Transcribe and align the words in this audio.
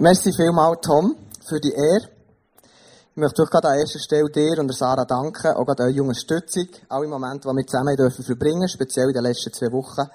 Merci 0.00 0.32
vielmals, 0.32 0.78
Tom, 0.80 1.16
für 1.44 1.58
die 1.58 1.72
Ehre. 1.72 2.08
Ich 3.10 3.16
möchte 3.16 3.42
euch 3.42 3.50
gerade 3.50 3.70
an 3.70 3.80
erster 3.80 3.98
Stelle 3.98 4.30
dir 4.30 4.56
und 4.60 4.72
Sarah 4.72 5.04
danken, 5.04 5.56
auch 5.56 5.66
gerade 5.66 5.82
eure 5.82 6.02
Unterstützung, 6.02 6.68
alle 6.88 7.08
Momente, 7.08 7.48
die 7.48 7.56
wir 7.56 7.66
zusammen 7.66 7.96
dürfen 7.96 8.24
verbringen, 8.24 8.68
speziell 8.68 9.08
in 9.08 9.14
den 9.14 9.24
letzten 9.24 9.52
zwei 9.52 9.72
Wochen. 9.72 10.08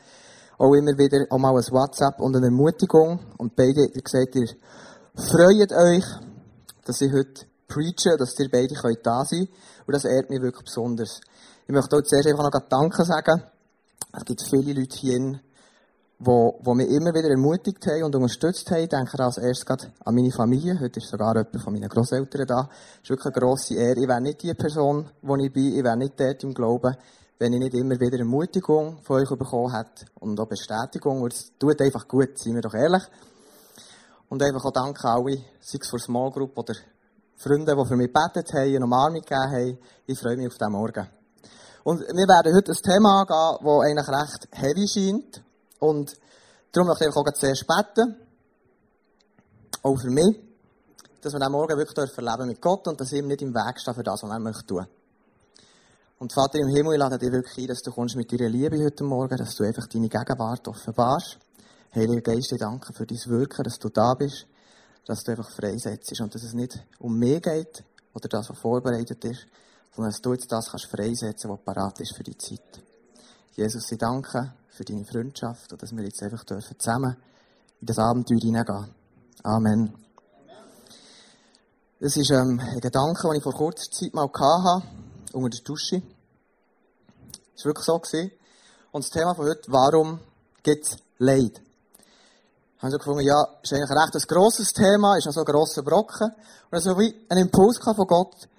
Auch 0.58 0.74
immer 0.74 0.98
wieder 0.98 1.26
auch 1.30 1.38
mal 1.38 1.50
ein 1.50 1.68
WhatsApp 1.70 2.22
und 2.22 2.34
eine 2.34 2.46
Ermutigung. 2.46 3.20
Und 3.38 3.58
beide, 3.58 3.88
ihr 3.94 4.02
gesagt, 4.02 4.34
ihr 4.36 4.48
freut 5.16 5.74
euch, 5.74 6.06
dass 6.86 7.02
ich 7.02 7.12
heute 7.12 7.46
preache, 7.68 8.16
dass 8.18 8.40
ihr 8.40 8.50
beide 8.50 8.74
könnt 8.76 9.06
da 9.06 9.26
sein 9.26 9.50
Und 9.86 9.94
das 9.94 10.06
ehrt 10.06 10.30
mich 10.30 10.42
wirklich 10.42 10.64
besonders. 10.64 11.20
Ich 11.68 11.74
möchte 11.74 11.98
auch 11.98 12.04
zuerst 12.04 12.28
einfach 12.30 12.50
noch 12.50 12.70
Danke 12.70 13.04
sagen. 13.04 13.44
Es 14.14 14.24
gibt 14.24 14.44
viele 14.50 14.80
Leute 14.80 14.96
hier, 14.98 15.42
wo, 16.26 16.60
wo 16.64 16.74
mich 16.74 16.90
immer 16.90 17.14
wieder 17.14 17.30
ermutigt 17.30 17.86
haben 17.88 18.04
und 18.04 18.16
unterstützt 18.16 18.70
haben. 18.72 18.84
Ich 18.84 18.90
denke 18.90 19.20
als 19.20 19.38
erstes 19.38 19.66
gerade 19.66 19.92
an 20.06 20.16
meine 20.16 20.32
Familie. 20.32 20.80
Heute 20.80 21.00
ist 21.00 21.10
sogar 21.10 21.36
jemand 21.36 21.62
von 21.62 21.74
meinen 21.74 21.90
Großeltern 21.90 22.48
da. 22.48 22.64
Das 22.64 23.04
ist 23.04 23.10
wirklich 23.10 23.36
eine 23.36 23.42
grosse 23.42 23.76
Ehre. 23.76 24.00
Ich 24.00 24.08
wäre 24.08 24.22
nicht 24.22 24.42
die 24.42 24.54
Person, 24.54 25.10
wo 25.22 25.36
ich 25.36 25.52
bin. 25.52 25.76
Ich 25.76 25.84
wäre 25.84 25.98
nicht 25.98 26.20
dort 26.20 26.44
im 26.44 26.54
Glauben, 26.54 26.96
wenn 27.40 27.54
ich 27.54 27.60
nicht 27.60 27.74
immer 27.74 28.00
wieder 28.00 28.20
Ermutigung 28.20 29.00
von 29.04 29.22
euch 29.22 29.30
bekommen 29.30 29.76
hätte 29.76 30.06
und 30.20 30.40
auch 30.40 30.48
Bestätigung. 30.48 31.22
Und 31.22 31.34
es 31.34 31.52
tut 31.60 31.82
einfach 31.82 32.08
gut, 32.08 32.38
seien 32.38 32.56
wir 32.56 32.62
doch 32.62 32.74
ehrlich. 32.74 33.04
Und 34.30 34.42
einfach 34.42 34.64
auch 34.64 34.72
danke 34.72 35.08
alle, 35.08 35.38
sei 35.60 35.80
es 35.82 35.90
für 35.90 36.00
Small 36.00 36.32
Group 36.32 36.58
oder 36.58 36.74
Freunde, 37.36 37.76
die 37.76 37.86
für 37.86 37.98
mich 37.98 38.14
gebetet 38.14 38.54
haben, 38.54 38.76
eine 38.76 38.86
Umarmung 38.86 39.22
gegeben 39.22 39.52
haben. 39.52 39.78
Ich 40.06 40.18
freue 40.18 40.38
mich 40.38 40.48
auf 40.48 40.58
diesen 40.58 40.72
Morgen. 40.72 41.08
Und 41.84 42.00
wir 42.00 42.28
werden 42.28 42.56
heute 42.56 42.72
ein 42.72 42.78
Thema 42.78 43.22
angehen, 43.22 43.58
das 43.62 43.82
eigentlich 43.82 44.08
recht 44.08 44.48
heavy 44.52 44.88
scheint. 44.88 45.53
Und 45.84 46.16
darum 46.72 46.88
möchte 46.88 47.06
ich 47.10 47.16
auch 47.16 47.34
zuerst 47.34 47.68
beten. 47.68 48.16
Auch 49.82 50.00
für 50.00 50.10
mich. 50.10 50.40
Dass 51.22 51.34
wir 51.34 51.42
am 51.42 51.52
Morgen 51.52 51.78
wirklich 51.78 52.18
erleben 52.18 52.48
mit 52.48 52.62
Gott 52.62 52.88
und 52.88 53.00
dass 53.00 53.12
ich 53.12 53.20
ihm 53.20 53.28
nicht 53.28 53.42
im 53.42 53.54
Weg 53.54 53.80
stehe 53.80 53.94
für 53.94 54.04
das, 54.04 54.24
was 54.24 54.30
er 54.30 54.40
möchte. 54.40 54.88
Und 56.20 56.32
Vater 56.32 56.60
im 56.60 56.70
Himmel, 56.70 56.94
ich 56.94 57.00
lade 57.00 57.18
dich 57.18 57.32
wirklich 57.32 57.66
ein, 57.66 57.68
dass 57.68 57.82
du 57.82 57.92
kommst 57.92 58.16
mit 58.16 58.32
deiner 58.32 58.50
Liebe 58.50 58.82
heute 58.82 59.04
Morgen, 59.04 59.38
dass 59.38 59.56
du 59.56 59.66
einfach 59.66 59.88
deine 59.88 60.08
Gegenwart 60.08 60.68
offenbarst. 60.68 61.38
Heiliger 61.94 62.22
Geist, 62.22 62.54
ich 62.54 62.60
danke 62.60 62.94
für 62.94 63.06
dein 63.06 63.20
Wirken, 63.26 63.64
dass 63.64 63.78
du 63.78 63.90
da 63.90 64.14
bist, 64.14 64.48
dass 65.06 65.24
du 65.24 65.32
einfach 65.32 65.50
freisetzt 65.52 66.20
und 66.22 66.34
dass 66.34 66.44
es 66.44 66.54
nicht 66.54 66.82
um 67.00 67.18
mich 67.18 67.42
geht 67.42 67.84
oder 68.14 68.30
das, 68.30 68.50
was 68.50 68.58
vorbereitet 68.58 69.24
ist, 69.26 69.48
sondern 69.94 70.12
dass 70.12 70.22
du 70.22 70.32
jetzt 70.32 70.50
das 70.50 70.70
kannst 70.72 70.86
freisetzen, 70.86 71.50
was 71.50 71.60
parat 71.60 72.00
ist 72.00 72.16
für 72.16 72.24
die 72.24 72.38
Zeit. 72.38 72.82
Jesus, 73.56 73.92
ich 73.92 74.00
danke 74.00 74.52
für 74.70 74.84
deine 74.84 75.06
Freundschaft 75.06 75.72
und 75.72 75.80
dass 75.80 75.96
wir 75.96 76.04
jetzt 76.04 76.24
einfach 76.24 76.44
dürfen 76.44 76.80
zusammen 76.80 77.16
in 77.82 77.86
das 77.86 78.00
Abenteuer 78.00 78.40
hineingehen. 78.40 78.88
Amen. 79.44 79.94
Das 82.00 82.18
ist 82.18 82.32
ähm, 82.32 82.60
ein 82.60 82.80
Gedanke, 82.80 83.28
den 83.28 83.36
ich 83.38 83.44
vor 83.44 83.54
kurzer 83.54 83.92
Zeit 83.92 84.12
mal 84.16 84.28
hatte, 84.28 84.88
unter 85.34 85.50
der 85.50 85.64
Dusche. 85.64 86.02
Das 87.54 87.64
war 87.64 87.70
wirklich 87.70 87.86
so. 87.86 88.00
Gewesen. 88.00 88.32
Und 88.92 89.04
das 89.04 89.12
Thema 89.12 89.36
von 89.36 89.46
heute, 89.46 89.72
warum 89.72 90.20
gibt 90.64 90.88
es 90.88 90.98
Leid? 91.20 91.62
Ich 92.78 92.82
habe 92.82 92.92
so 92.92 92.98
gefunden, 92.98 93.22
ja, 93.22 93.40
ist 93.62 93.72
eigentlich 93.72 93.92
recht 93.92 94.16
ein 94.16 94.36
grosses 94.36 94.74
Thema, 94.74 95.16
ist 95.16 95.28
auch 95.28 95.32
so 95.34 95.42
ein 95.42 95.46
grosser 95.46 95.84
Brocken. 95.84 96.32
Und 96.72 96.80
so 96.80 96.98
wie 96.98 97.14
ein 97.30 97.38
Impuls 97.38 97.78
von 97.78 98.08
Gott. 98.08 98.50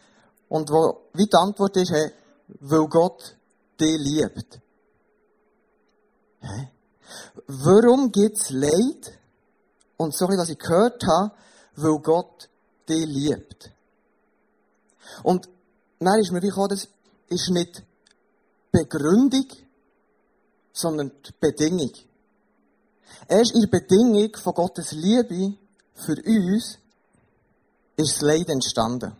Und 0.48 0.70
wo, 0.70 1.09
wie 1.15 1.27
die 1.27 1.37
Antwort 1.37 1.77
ist, 1.78 1.91
hey, 1.91 2.12
weil 2.61 2.87
Gott 2.87 3.37
dich 3.81 3.98
liebt. 3.98 4.61
Warum 7.47 8.11
gibt 8.11 8.37
es 8.37 8.50
Leid? 8.50 9.19
Und 9.97 10.14
so 10.14 10.27
wie 10.27 10.37
was 10.37 10.48
ich 10.48 10.59
gehört 10.59 11.05
habe, 11.06 11.33
weil 11.77 11.98
Gott 12.00 12.48
dich 12.89 13.06
liebt. 13.06 13.70
Und 15.22 15.49
dann 15.99 16.19
ist 16.19 16.33
mir 16.33 16.41
gekommen, 16.41 16.69
das 16.71 16.88
ist 17.28 17.50
nicht 17.50 17.83
Begründung, 18.71 19.47
sondern 20.72 21.12
die 21.25 21.33
Bedingung. 21.38 21.93
Erst 23.28 23.54
in 23.54 23.60
der 23.60 23.69
Bedingung 23.69 24.34
von 24.37 24.54
Gottes 24.54 24.93
Liebe 24.93 25.56
für 25.94 26.16
uns 26.25 26.78
ist 27.97 28.16
das 28.16 28.21
Leid 28.22 28.49
entstanden. 28.49 29.16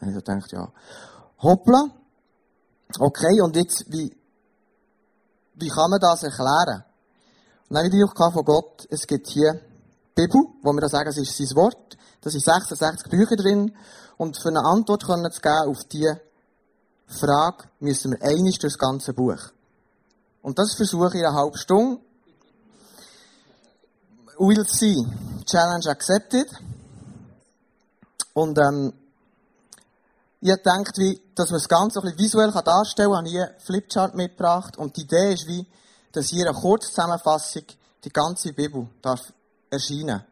Und 0.00 0.16
ich 0.16 0.24
dachte, 0.24 0.56
ja, 0.56 0.72
hoppla, 1.42 1.90
okay, 2.98 3.40
und 3.40 3.54
jetzt, 3.56 3.84
wie, 3.88 4.14
wie 5.54 5.68
kann 5.68 5.90
man 5.90 6.00
das 6.00 6.22
erklären? 6.22 6.84
Und 7.68 7.76
dann 7.76 7.86
habe 7.86 7.96
ich 7.96 8.04
auch 8.04 8.32
von 8.32 8.44
Gott, 8.44 8.86
es 8.90 9.06
gibt 9.06 9.28
hier 9.28 9.54
die 9.54 10.22
Bibel, 10.22 10.42
wo 10.62 10.72
wir 10.72 10.88
sagen, 10.88 11.08
es 11.08 11.18
ist 11.18 11.36
sein 11.36 11.56
Wort. 11.56 11.96
Da 12.20 12.30
sind 12.30 12.44
66 12.44 13.10
Bücher 13.10 13.36
drin. 13.36 13.74
Und 14.16 14.36
für 14.36 14.48
eine 14.48 14.64
Antwort 14.64 15.04
können 15.04 15.30
zu 15.32 15.40
geben 15.40 15.68
auf 15.68 15.84
diese 15.90 16.20
Frage, 17.06 17.64
müssen 17.80 18.12
wir 18.12 18.22
einig 18.22 18.58
durch 18.58 18.74
das 18.74 18.78
ganze 18.78 19.12
Buch. 19.12 19.38
Und 20.42 20.58
das 20.58 20.74
versuche 20.74 21.08
ich 21.08 21.14
in 21.14 21.26
einer 21.26 21.34
halben 21.34 21.56
Stunde. 21.56 22.00
We'll 24.38 24.66
see. 24.66 24.96
Challenge 25.44 25.88
accepted. 25.88 26.48
Und, 28.34 28.58
ähm, 28.58 28.92
ich 30.50 30.62
denkt, 30.62 30.98
wie, 30.98 31.20
dass 31.36 31.50
man 31.50 31.60
das 31.60 31.68
Ganze 31.68 32.00
ein 32.00 32.16
bisschen 32.16 32.18
visuell 32.18 32.50
darstellen 32.50 33.10
kann, 33.10 33.18
habe 33.18 33.28
ich 33.28 33.40
einen 33.40 33.60
Flipchart 33.60 34.14
mitgebracht. 34.14 34.76
Und 34.76 34.96
die 34.96 35.02
Idee 35.02 35.34
ist 35.34 35.46
wie, 35.46 35.66
dass 36.10 36.30
hier 36.30 36.48
eine 36.48 36.58
Kurzzusammenfassung 36.58 37.62
die 38.04 38.10
ganze 38.10 38.52
Bibel 38.52 38.88
darf 39.00 39.20
erscheinen. 39.70 40.24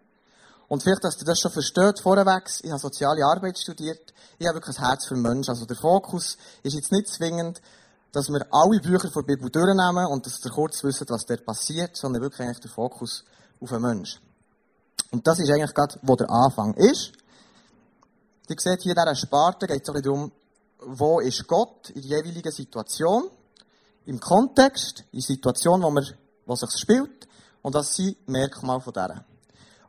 Und 0.66 0.82
vielleicht, 0.82 1.04
dass 1.04 1.20
ihr 1.20 1.26
das 1.26 1.38
schon 1.38 1.52
versteht, 1.52 2.00
vorweg, 2.00 2.44
ich 2.62 2.70
habe 2.70 2.80
soziale 2.80 3.24
Arbeit 3.24 3.58
studiert, 3.58 4.12
ich 4.38 4.46
habe 4.46 4.56
wirklich 4.56 4.78
ein 4.78 4.86
Herz 4.86 5.06
für 5.06 5.16
Menschen. 5.16 5.50
Also 5.50 5.64
der 5.64 5.76
Fokus 5.76 6.36
ist 6.62 6.74
jetzt 6.74 6.92
nicht 6.92 7.08
zwingend, 7.08 7.60
dass 8.12 8.28
wir 8.28 8.46
alle 8.50 8.80
Bücher 8.80 9.10
der 9.10 9.22
Bibel 9.22 9.50
durchnehmen 9.50 10.06
und 10.06 10.26
dass 10.26 10.44
ihr 10.44 10.50
kurz 10.50 10.82
wisst, 10.82 11.08
was 11.08 11.26
dort 11.26 11.44
passiert, 11.44 11.96
sondern 11.96 12.22
wirklich 12.22 12.40
eigentlich 12.40 12.60
der 12.60 12.70
Fokus 12.70 13.24
auf 13.60 13.70
den 13.70 13.82
Menschen. 13.82 14.20
Und 15.12 15.26
das 15.26 15.38
ist 15.38 15.50
eigentlich 15.50 15.74
gerade, 15.74 15.98
wo 16.02 16.16
der 16.16 16.30
Anfang 16.30 16.74
ist. 16.74 17.12
Ihr 18.48 18.56
seht 18.58 18.82
hier 18.82 18.96
in 18.96 19.02
dieser 19.02 19.14
Sparte 19.14 19.66
geht 19.66 19.82
es 19.82 19.94
ein 19.94 20.02
darum, 20.02 20.32
wo 20.80 21.20
ist 21.20 21.46
Gott 21.46 21.90
in 21.90 22.02
der 22.02 22.18
jeweiligen 22.18 22.50
Situation, 22.50 23.30
im 24.06 24.18
Kontext, 24.18 25.04
in 25.12 25.20
der 25.20 25.22
Situation, 25.22 25.82
wo, 25.82 25.90
man, 25.90 26.04
wo 26.46 26.54
sich 26.56 26.70
spielt, 26.78 27.28
und 27.62 27.74
das 27.74 27.94
sind 27.94 28.16
Merkmale 28.28 28.80
von 28.80 28.92
dieser. 28.92 29.24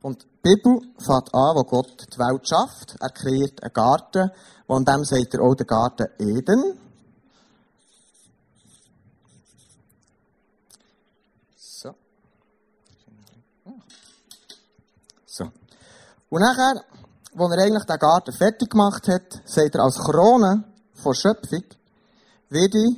Und 0.02 0.24
die 0.24 0.28
Bibel 0.42 0.82
fängt 0.98 1.34
an, 1.34 1.56
wo 1.56 1.64
Gott 1.64 2.08
die 2.14 2.18
Welt 2.18 2.48
schafft. 2.48 2.96
Er 3.00 3.10
kreiert 3.10 3.64
einen 3.64 3.74
Garten, 3.74 4.32
und 4.68 4.88
dem 4.88 5.04
sagt 5.04 5.34
er 5.34 5.42
auch 5.42 5.54
den 5.54 5.68
Garten 5.68 6.08
Eden. 6.18 6.80
So. 11.56 11.94
So. 15.26 15.52
Und 16.30 16.42
nachher 16.42 16.84
wo 17.34 17.48
er 17.48 17.64
eigentlich 17.64 17.86
den 17.86 18.00
Garten 18.00 18.34
fertig 18.34 18.70
gemacht 18.70 19.08
hat, 19.08 19.42
sagt 19.46 19.76
er 19.76 19.84
als 19.84 19.98
Krone 19.98 20.64
von 20.94 21.14
Schöpfung, 21.14 21.64
werde 22.50 22.78
ich 22.78 22.98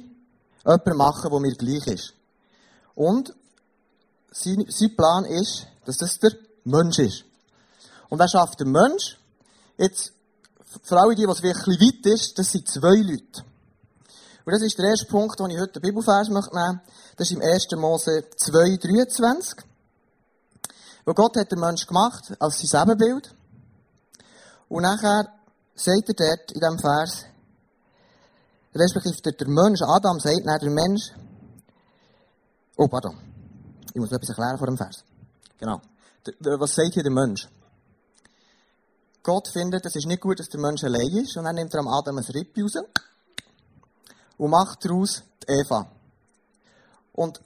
jemanden 0.66 0.98
machen, 0.98 1.30
der 1.32 1.40
mir 1.40 1.56
gleich 1.56 1.88
ist. 1.88 2.14
Und 2.96 3.34
sein, 4.32 4.66
sein 4.70 4.96
Plan 4.96 5.26
ist, 5.26 5.68
dass 5.86 5.98
das 5.98 6.20
der 6.20 6.32
Mensch 6.64 7.00
ist. 7.00 7.26
Und 8.10 8.20
wer 8.20 8.28
schafft 8.28 8.60
den 8.60 8.72
Mensch? 8.72 9.18
Jetzt, 9.78 10.14
für 10.84 11.00
alle 11.00 11.16
die, 11.16 11.28
was 11.28 11.44
wirklich 11.44 11.80
weit 11.80 12.06
ist, 12.14 12.38
das 12.38 12.52
sind 12.52 12.68
zwei 12.68 12.96
Leute. 12.96 13.44
Und 14.46 14.54
das 14.54 14.62
ist 14.62 14.78
der 14.78 14.90
erste 14.90 15.06
Punkt, 15.06 15.40
den 15.40 15.52
ich 15.52 15.60
heute 15.60 15.74
den 15.74 15.82
Bibelvers 15.82 16.28
nehmen 16.28 16.44
möchte. 16.52 16.82
Das 17.16 17.30
ist 17.30 17.36
im 17.36 17.42
1. 17.42 17.68
Mose 17.78 18.26
2, 18.36 18.78
23. 18.78 19.66
Wo 21.06 21.14
Gott 21.14 21.38
hat 21.38 21.52
den 21.52 21.60
Mensch 21.60 21.86
gemacht 21.86 22.34
als 22.40 22.60
sein 22.60 22.84
Ebenbild. 22.84 23.34
Und 24.74 24.82
nachher 24.82 25.32
sagt 25.76 26.10
er 26.10 26.16
dort 26.16 26.52
in 26.52 26.60
diesem 26.60 26.80
Vers, 26.80 27.26
respektive 28.74 29.32
der 29.32 29.48
Mensch, 29.48 29.82
Adam 29.84 30.20
sagt 30.20 30.48
dann 30.48 30.60
der 30.60 30.72
Mensch, 30.72 31.12
oh, 32.78 32.88
pardon, 32.88 33.16
ich 33.94 34.02
muss 34.02 34.12
etwas 34.12 34.30
erklären 34.30 34.58
vor 34.58 34.66
dem 34.66 34.76
Vers. 34.76 35.04
Genau. 35.60 35.80
Was 36.58 36.74
sagt 36.74 36.96
hier 36.96 37.04
der 37.04 37.12
Mensch? 37.12 37.48
Gott 39.22 39.48
findet, 39.50 39.86
es 39.86 39.96
ist 39.96 40.08
nicht 40.08 40.22
gut, 40.22 40.40
dass 40.40 40.50
der 40.50 40.60
Mensch 40.60 40.84
allein 40.84 41.22
ist, 41.22 41.38
und 41.38 41.44
dann 41.44 41.54
nimmt 41.54 41.72
er 41.72 41.82
am 41.82 41.88
Adam 41.88 42.18
ein 42.18 42.24
Rippe 42.24 42.64
raus 42.64 42.74
und 44.40 44.50
macht 44.50 44.84
daraus 44.84 45.22
die 45.44 45.52
Eva. 45.54 45.86
Und 47.14 47.40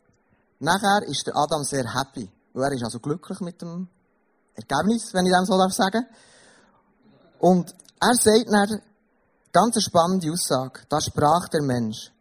nachher 0.60 1.04
ist 1.04 1.28
der 1.28 1.36
Adam 1.36 1.66
sehr 1.66 1.94
happy, 1.94 2.32
weil 2.54 2.72
er 2.72 2.78
ist 2.78 2.86
also 2.86 3.00
glücklich 3.00 3.42
mit 3.42 3.62
dem 3.62 3.90
Ergebnis, 4.56 5.14
wenn 5.14 5.26
ich 5.26 5.34
dem 5.34 5.44
so 5.44 5.58
sagen 5.68 6.06
darf. 6.08 6.18
Und 7.40 7.74
er 8.00 8.14
sagt 8.14 8.48
dann, 8.52 8.82
ganz 9.52 9.82
spannende 9.84 10.32
Aussage, 10.32 10.82
da 10.90 11.02
sprach 11.02 11.48
der 11.50 11.64
Mensch, 11.64 12.12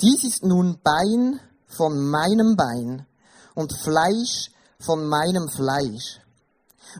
dies 0.00 0.24
ist 0.24 0.44
nun 0.44 0.78
Bein 0.82 1.40
von 1.66 1.98
meinem 2.10 2.56
Bein 2.56 3.06
und 3.54 3.72
Fleisch 3.72 4.50
von 4.78 5.06
meinem 5.06 5.48
Fleisch. 5.48 6.20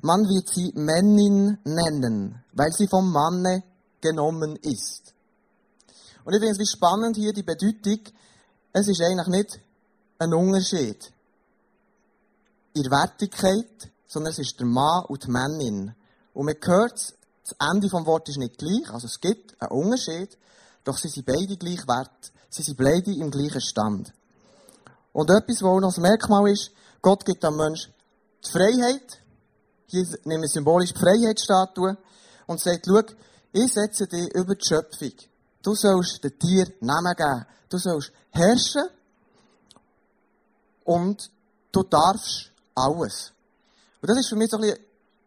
Man 0.02 0.24
wird 0.28 0.48
sie 0.48 0.72
Männin 0.74 1.58
nennen, 1.64 2.42
weil 2.52 2.72
sie 2.72 2.88
vom 2.88 3.10
Manne 3.12 3.62
genommen 4.00 4.56
ist. 4.56 5.14
Und 6.24 6.34
ich 6.34 6.40
finde 6.40 6.52
es 6.52 6.58
wie 6.58 6.66
spannend 6.66 7.16
hier 7.16 7.32
die 7.32 7.42
Bedeutung, 7.42 8.00
es 8.72 8.88
ist 8.88 9.00
eigentlich 9.00 9.28
nicht 9.28 9.60
ein 10.18 10.34
Unterschied 10.34 11.12
in 12.74 12.90
Wertigkeit, 12.90 13.90
sondern 14.06 14.32
es 14.32 14.38
ist 14.38 14.58
der 14.58 14.66
Mann 14.66 15.04
und 15.06 15.24
die 15.24 15.30
Männin. 15.30 15.94
Und 16.34 16.46
man 16.46 16.56
hört, 16.62 17.14
das 17.46 17.56
Ende 17.70 17.88
vom 17.88 18.06
Wort 18.06 18.28
ist 18.28 18.38
nicht 18.38 18.58
gleich, 18.58 18.90
also 18.92 19.06
es 19.06 19.20
gibt 19.20 19.60
einen 19.60 19.70
Unterschied, 19.70 20.36
doch 20.82 20.98
sie 20.98 21.08
sind 21.08 21.26
beide 21.26 21.56
gleich 21.56 21.86
wert, 21.86 22.32
sie 22.50 22.62
sind 22.62 22.76
beide 22.76 23.12
im 23.12 23.30
gleichen 23.30 23.60
Stand. 23.60 24.12
Und 25.12 25.30
etwas, 25.30 25.62
was 25.62 25.68
auch 25.68 25.80
noch 25.80 25.94
das 25.94 25.98
Merkmal 25.98 26.50
ist, 26.50 26.72
Gott 27.00 27.24
gibt 27.24 27.44
dem 27.44 27.56
Menschen 27.56 27.94
die 28.44 28.50
Freiheit, 28.50 29.20
hier 29.86 30.04
nehmen 30.24 30.42
wir 30.42 30.48
symbolisch 30.48 30.92
die 30.92 30.98
Freiheitsstatue 30.98 31.96
und 32.46 32.60
sagt, 32.60 32.86
schau, 32.86 33.02
ich 33.52 33.72
setze 33.72 34.06
dich 34.08 34.34
über 34.34 34.54
die 34.56 34.64
Schöpfung. 34.64 35.12
Du 35.62 35.74
sollst 35.74 36.22
den 36.22 36.38
Tier 36.38 36.66
Namen 36.80 37.14
geben. 37.14 37.46
Du 37.68 37.78
sollst 37.78 38.12
herrschen 38.30 38.88
und 40.84 41.30
du 41.72 41.82
darfst 41.84 42.50
alles. 42.74 43.32
Und 44.00 44.10
das 44.10 44.18
ist 44.18 44.28
für 44.28 44.36
mich 44.36 44.50
so 44.50 44.56
ein 44.56 44.62
bisschen, 44.62 44.78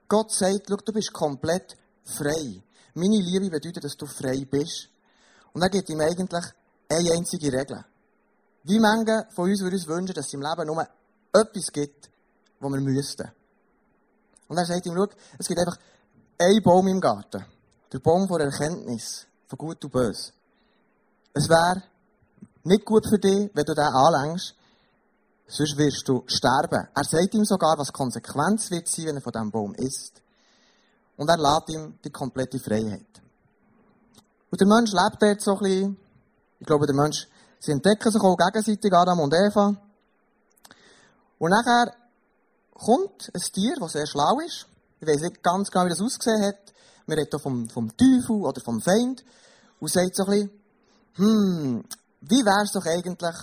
Gott 0.08 0.32
sagt, 0.32 0.66
schau, 0.70 0.76
du 0.76 0.94
bist 0.94 1.14
komplett 1.14 1.76
frei. 2.10 2.62
Meine 2.94 3.22
Liebe 3.22 3.50
bedeutet, 3.50 3.84
dass 3.84 3.96
du 3.96 4.06
frei 4.06 4.46
bist. 4.50 4.90
Und 5.54 5.62
er 5.62 5.70
gibt 5.70 5.90
ihm 5.90 6.02
eigentlich 6.02 6.46
eine 6.90 7.12
einzige 7.12 7.52
Regel. 7.52 7.84
Wie 8.64 8.80
manche 8.80 9.28
von 9.34 9.50
uns 9.50 9.62
würden 9.62 9.76
uns 9.76 9.88
wünschen, 9.88 10.14
dass 10.14 10.28
es 10.28 10.34
im 10.34 10.42
Leben 10.42 10.68
nur 10.68 10.88
etwas 11.34 11.72
gibt, 11.72 12.10
was 12.60 12.72
wir 12.72 12.82
müssten. 12.82 13.32
Und 14.48 14.58
er 14.58 14.66
sagt 14.66 14.86
ihm, 14.86 14.96
schau, 14.96 15.08
es 15.38 15.48
gibt 15.48 15.60
einfach 15.60 15.78
einen 16.38 16.64
Baum 16.64 16.88
im 16.88 17.00
Garten. 17.00 17.46
Der 17.92 18.00
Baum 18.00 18.28
von 18.28 18.42
Erkenntnis, 18.42 19.26
von 19.48 19.58
Gut 19.58 19.84
und 19.86 19.92
Böse. 19.92 20.32
Es 21.34 21.48
wäre 21.48 21.84
nicht 22.64 22.86
gut 22.86 23.08
für 23.08 23.20
dich, 23.20 23.50
wenn 23.54 23.66
du 23.66 23.74
den 23.74 23.86
anlängst, 23.86 24.56
sonst 25.48 25.78
wirst 25.78 26.08
du 26.08 26.24
sterben. 26.28 26.88
Er 26.94 27.04
sagt 27.04 27.34
ihm 27.34 27.46
sogar, 27.46 27.78
was 27.78 27.94
Konsequenz 27.94 28.70
wird 28.72 28.88
sein, 28.88 29.06
wenn 29.08 29.16
er 29.18 29.22
von 29.22 29.32
diesem 29.32 29.52
Baum 29.52 29.74
isst. 29.76 30.22
Und 31.20 31.28
er 31.28 31.38
lässt 31.38 31.68
ihm 31.68 32.00
die 32.02 32.12
komplette 32.12 32.60
Freiheit. 32.60 33.22
Und 34.50 34.62
der 34.62 34.68
Mensch 34.68 34.94
lebt 34.94 35.22
dort 35.22 35.42
so 35.42 35.52
ein 35.52 35.60
bisschen, 35.60 35.98
ich 36.60 36.66
glaube, 36.66 36.86
der 36.86 36.96
Mensch, 36.96 37.28
sie 37.60 37.74
entdecken 37.74 38.10
sich 38.10 38.22
auch 38.22 38.38
gegenseitig, 38.38 38.94
Adam 38.94 39.20
und 39.20 39.34
Eva. 39.34 39.76
Und 41.38 41.50
nachher 41.50 41.94
kommt 42.74 43.32
ein 43.34 43.42
Tier, 43.42 43.76
das 43.82 43.92
sehr 43.92 44.08
schlau 44.08 44.40
ist. 44.40 44.66
Ich 45.02 45.08
weiß 45.10 45.20
nicht 45.20 45.44
ganz 45.44 45.70
genau, 45.70 45.86
wie 45.88 45.90
das 45.90 46.00
ausgesehen 46.00 46.42
hat. 46.42 46.74
Wir 47.06 47.18
reden 47.18 47.30
hier 47.32 47.40
vom, 47.40 47.68
vom 47.68 47.98
Teufel 47.98 48.42
oder 48.42 48.62
vom 48.62 48.80
Feind. 48.80 49.26
Und 49.82 49.92
sagt 49.92 50.16
so 50.16 50.24
ein 50.24 50.30
bisschen, 50.30 50.52
hm, 51.16 51.84
wie 52.22 52.46
wär's 52.46 52.72
doch 52.72 52.86
eigentlich, 52.86 53.36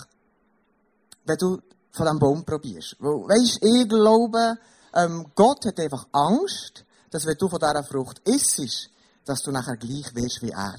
wenn 1.27 1.37
du 1.37 1.59
von 1.93 2.07
diesem 2.07 2.19
Baum 2.19 2.43
probierst? 2.47 2.97
Weil, 3.01 3.29
weisst, 3.29 3.59
ich 3.61 3.87
glaube, 3.87 4.57
ähm, 4.95 5.31
Gott 5.35 5.67
hat 5.67 5.79
einfach 5.79 6.07
Angst, 6.13 6.86
dass 7.11 7.27
wenn 7.27 7.37
du 7.37 7.49
von 7.49 7.59
dieser 7.59 7.85
Frucht 7.85 8.21
isst, 8.25 8.91
dass 9.25 9.43
du 9.43 9.51
nachher 9.51 9.77
gleich 9.77 10.15
wirst 10.15 10.43
wie 10.43 10.51
er. 10.51 10.79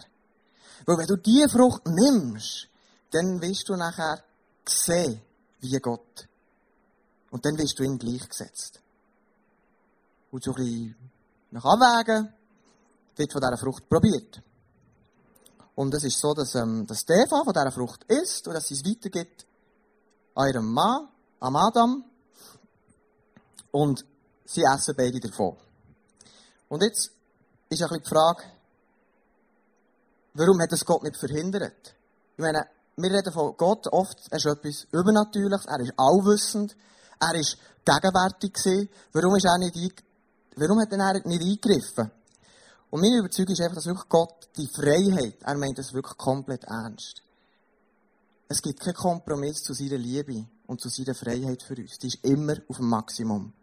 Weil 0.86 0.98
wenn 0.98 1.08
du 1.08 1.18
diese 1.18 1.50
Frucht 1.50 1.86
nimmst, 1.88 2.68
dann 3.12 3.42
wirst 3.42 3.68
du 3.70 3.76
nachher 3.76 4.24
sehen, 4.68 5.22
wie 5.60 5.78
Gott. 5.80 6.28
Und 7.32 7.46
dann 7.46 7.58
wirst 7.58 7.78
du 7.80 7.84
ihm 7.84 7.98
gleichgesetzt. 7.98 8.80
Und 10.32 10.44
so 10.44 10.52
ein 10.52 10.56
bisschen 10.56 10.96
nach 11.52 11.66
Abwägen 11.66 12.34
wird 13.16 13.32
von 13.32 13.42
dieser 13.42 13.58
Frucht 13.58 13.90
probiert. 13.90 14.42
Und 15.76 15.94
es 15.94 16.04
ist 16.04 16.20
so, 16.20 16.34
dass, 16.34 16.56
ähm, 16.56 16.86
dass 16.88 17.08
Eva 17.08 17.44
von 17.44 17.54
dieser 17.54 17.72
Frucht 17.72 18.04
isst 18.06 18.48
und 18.48 18.54
dass 18.54 18.68
sie 18.68 18.74
es 18.74 18.86
weitergibt 18.86 19.46
an 20.36 20.48
ihrem 20.48 20.74
Mann, 20.74 21.08
am 21.40 21.56
Adam. 21.56 22.04
Und 23.72 24.06
sie 24.46 24.64
essen 24.64 24.96
beide 24.98 25.20
davon. 25.20 25.58
Und 26.70 26.84
jetzt 26.84 27.12
ist 27.70 27.82
ein 27.82 27.90
bisschen 27.90 28.04
die 28.04 28.10
Frage, 28.10 28.44
warum 30.34 30.62
hat 30.62 30.72
es 30.72 30.86
Gott 30.86 31.04
nicht 31.04 31.18
verhindert? 31.18 31.96
Ich 32.36 32.42
meine, 32.42 32.68
wir 32.98 33.12
reden 33.12 33.32
von 33.32 33.56
Gott 33.58 33.88
oft, 33.88 34.18
er 34.30 34.38
ist 34.38 34.46
etwas 34.46 34.88
Übernatürliches, 34.92 35.66
er 35.66 35.80
ist 35.80 35.94
allwissend, 35.98 36.76
er 37.20 37.36
ist 37.36 37.58
gegenwärtig 37.86 38.54
gewesen. 38.54 38.90
Warum 39.14 39.36
ist 39.36 39.46
er 39.46 39.58
nicht, 39.58 40.04
warum 40.56 40.80
hat 40.80 40.92
er 40.92 41.14
nicht 41.14 41.42
eingegriffen? 41.42 42.12
Und 42.90 43.02
meine 43.02 43.18
Überzeugung 43.20 43.54
ist 43.54 43.62
einfach, 43.62 43.76
dass 43.76 43.86
wirklich 43.86 44.10
Gott 44.10 44.50
die 44.58 44.68
Freiheit, 44.68 45.42
er 45.44 45.58
meint 45.58 45.78
das 45.78 45.94
wirklich 45.94 46.18
komplett 46.18 46.64
ernst. 46.64 47.22
Es 48.48 48.62
gibt 48.62 48.80
keinen 48.80 48.94
Kompromiss 48.94 49.62
zu 49.62 49.74
seiner 49.74 49.98
Liebe 49.98 50.46
und 50.68 50.80
zu 50.80 50.90
seiner 50.90 51.14
Freiheit 51.14 51.62
für 51.64 51.76
uns. 51.76 51.98
Die 52.00 52.08
ist 52.08 52.24
immer 52.24 52.56
auf 52.70 52.78
dem 52.78 52.88
Maximum. 52.88 53.54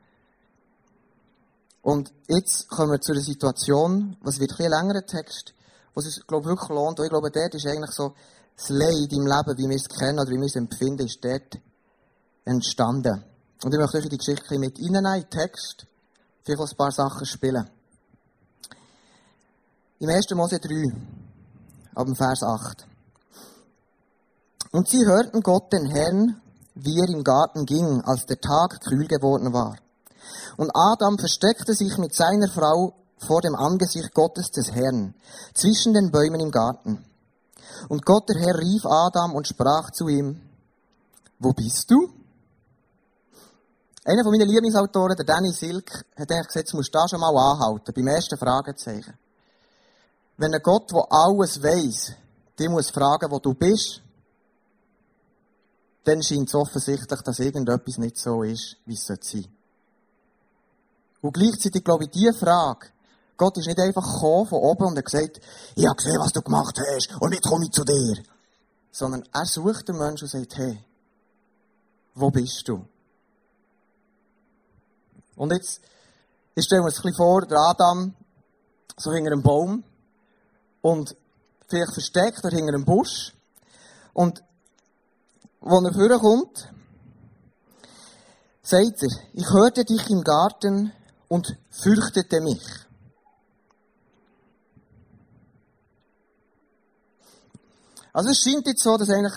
Und 1.84 2.14
jetzt 2.28 2.66
kommen 2.70 2.92
wir 2.92 3.00
zu 3.00 3.12
der 3.12 3.22
Situation, 3.22 4.16
was 4.22 4.40
wird 4.40 4.58
ein 4.58 4.70
längerer 4.70 5.04
Text, 5.04 5.52
was 5.92 6.06
es, 6.06 6.26
glaube 6.26 6.44
ich, 6.44 6.48
wirklich 6.48 6.70
lohnt. 6.70 6.98
Und 6.98 7.04
ich 7.04 7.10
glaube, 7.10 7.30
dort 7.30 7.54
ist 7.54 7.66
eigentlich 7.66 7.90
so, 7.90 8.14
das 8.56 8.70
Leid 8.70 9.12
im 9.12 9.26
Leben, 9.26 9.58
wie 9.58 9.68
wir 9.68 9.76
es 9.76 9.86
kennen 9.86 10.18
oder 10.18 10.30
wie 10.30 10.40
wir 10.40 10.46
es 10.46 10.56
empfinden, 10.56 11.04
ist 11.04 11.22
dort 11.22 11.60
entstanden. 12.46 13.22
Und 13.62 13.74
ich 13.74 13.78
möchte 13.78 13.98
euch 13.98 14.08
die 14.08 14.16
Geschichte 14.16 14.58
mit 14.58 14.78
reinnehmen, 14.78 15.14
in 15.14 15.20
den 15.20 15.30
Text, 15.30 15.86
vielleicht 16.42 16.72
ein 16.72 16.76
paar 16.78 16.90
Sachen 16.90 17.26
spielen. 17.26 17.68
Im 19.98 20.08
1. 20.08 20.30
Mose 20.30 20.58
3, 20.60 20.90
ab 21.96 22.06
dem 22.06 22.16
Vers 22.16 22.42
8. 22.42 22.86
Und 24.72 24.88
sie 24.88 25.04
hörten 25.04 25.42
Gott 25.42 25.70
den 25.70 25.84
Herrn, 25.84 26.40
wie 26.76 26.98
er 26.98 27.10
im 27.10 27.22
Garten 27.22 27.66
ging, 27.66 28.00
als 28.06 28.24
der 28.24 28.40
Tag 28.40 28.80
kühl 28.80 29.06
geworden 29.06 29.52
war. 29.52 29.76
Und 30.56 30.70
Adam 30.74 31.18
versteckte 31.18 31.74
sich 31.74 31.96
mit 31.98 32.14
seiner 32.14 32.48
Frau 32.48 32.94
vor 33.18 33.40
dem 33.40 33.54
Angesicht 33.54 34.12
Gottes 34.14 34.50
des 34.50 34.72
Herrn, 34.72 35.14
zwischen 35.54 35.94
den 35.94 36.10
Bäumen 36.10 36.40
im 36.40 36.50
Garten. 36.50 37.04
Und 37.88 38.04
Gott 38.04 38.28
der 38.28 38.40
Herr 38.40 38.58
rief 38.58 38.84
Adam 38.84 39.34
und 39.34 39.48
sprach 39.48 39.90
zu 39.90 40.08
ihm, 40.08 40.40
Wo 41.38 41.52
bist 41.52 41.90
du? 41.90 42.08
Einer 44.04 44.22
von 44.22 44.32
meinen 44.32 44.48
Lieblingsautoren, 44.48 45.16
der 45.16 45.24
Danny 45.24 45.50
Silk, 45.50 45.90
hat 46.16 46.30
eigentlich 46.30 46.48
gesagt, 46.48 46.72
du 46.72 46.76
musst 46.76 46.94
da 46.94 47.08
schon 47.08 47.20
mal 47.20 47.34
anhalten, 47.34 47.92
beim 47.94 48.06
ersten 48.06 48.36
Fragezeichen. 48.36 49.14
Wenn 50.36 50.52
ein 50.52 50.62
Gott, 50.62 50.92
der 50.92 51.06
alles 51.10 51.62
weiß, 51.62 52.12
die 52.58 52.68
muss 52.68 52.90
fragen, 52.90 53.30
wo 53.30 53.38
du 53.38 53.54
bist, 53.54 54.02
dann 56.04 56.22
scheint 56.22 56.48
es 56.48 56.54
offensichtlich, 56.54 57.20
dass 57.22 57.38
irgendetwas 57.38 57.96
nicht 57.98 58.18
so 58.18 58.42
ist, 58.42 58.76
wie 58.84 58.94
es 58.94 59.06
sein 59.06 59.18
sollte. 59.22 59.48
Und 61.24 61.32
gleichzeitig 61.32 61.82
glaube 61.82 62.04
ich, 62.04 62.10
diese 62.10 62.34
Frage, 62.34 62.88
Gott 63.38 63.56
ist 63.56 63.66
nicht 63.66 63.80
einfach 63.80 64.02
gekommen 64.02 64.46
von 64.46 64.58
oben 64.58 64.88
und 64.88 64.98
hat 64.98 65.06
gesagt, 65.06 65.40
ich 65.74 65.86
habe 65.86 65.96
gesehen, 65.96 66.20
was 66.20 66.32
du 66.32 66.42
gemacht 66.42 66.78
hast 66.78 67.16
und 67.18 67.32
jetzt 67.32 67.48
komme 67.48 67.64
ich 67.64 67.70
zu 67.70 67.82
dir. 67.82 68.22
Sondern 68.92 69.24
er 69.32 69.46
sucht 69.46 69.88
den 69.88 69.96
Menschen 69.96 70.24
und 70.24 70.30
sagt, 70.30 70.54
hey, 70.58 70.84
wo 72.14 72.30
bist 72.30 72.68
du? 72.68 72.84
Und 75.36 75.50
jetzt, 75.54 75.80
ich 76.56 76.64
stelle 76.66 76.82
mir 76.82 76.88
ein 76.88 76.92
bisschen 76.92 77.14
vor, 77.14 77.40
der 77.46 77.58
Adam, 77.58 78.14
so 78.98 79.10
hinter 79.10 79.32
einem 79.32 79.42
Baum, 79.42 79.82
und 80.82 81.16
vielleicht 81.68 81.94
versteckt 81.94 82.44
oder 82.44 82.54
hinter 82.54 82.74
einem 82.74 82.84
Busch. 82.84 83.32
Und, 84.12 84.44
wo 85.62 85.80
er 85.80 85.94
vorkommt, 85.94 86.70
sagt 88.60 89.02
er, 89.02 89.08
ich 89.32 89.48
hörte 89.48 89.86
dich 89.86 90.10
im 90.10 90.22
Garten 90.22 90.92
und 91.28 91.56
fürchtete 91.70 92.40
mich. 92.40 92.62
Also 98.12 98.30
es 98.30 98.38
scheint 98.38 98.66
jetzt 98.66 98.82
so, 98.82 98.96
dass 98.96 99.10
eigentlich 99.10 99.34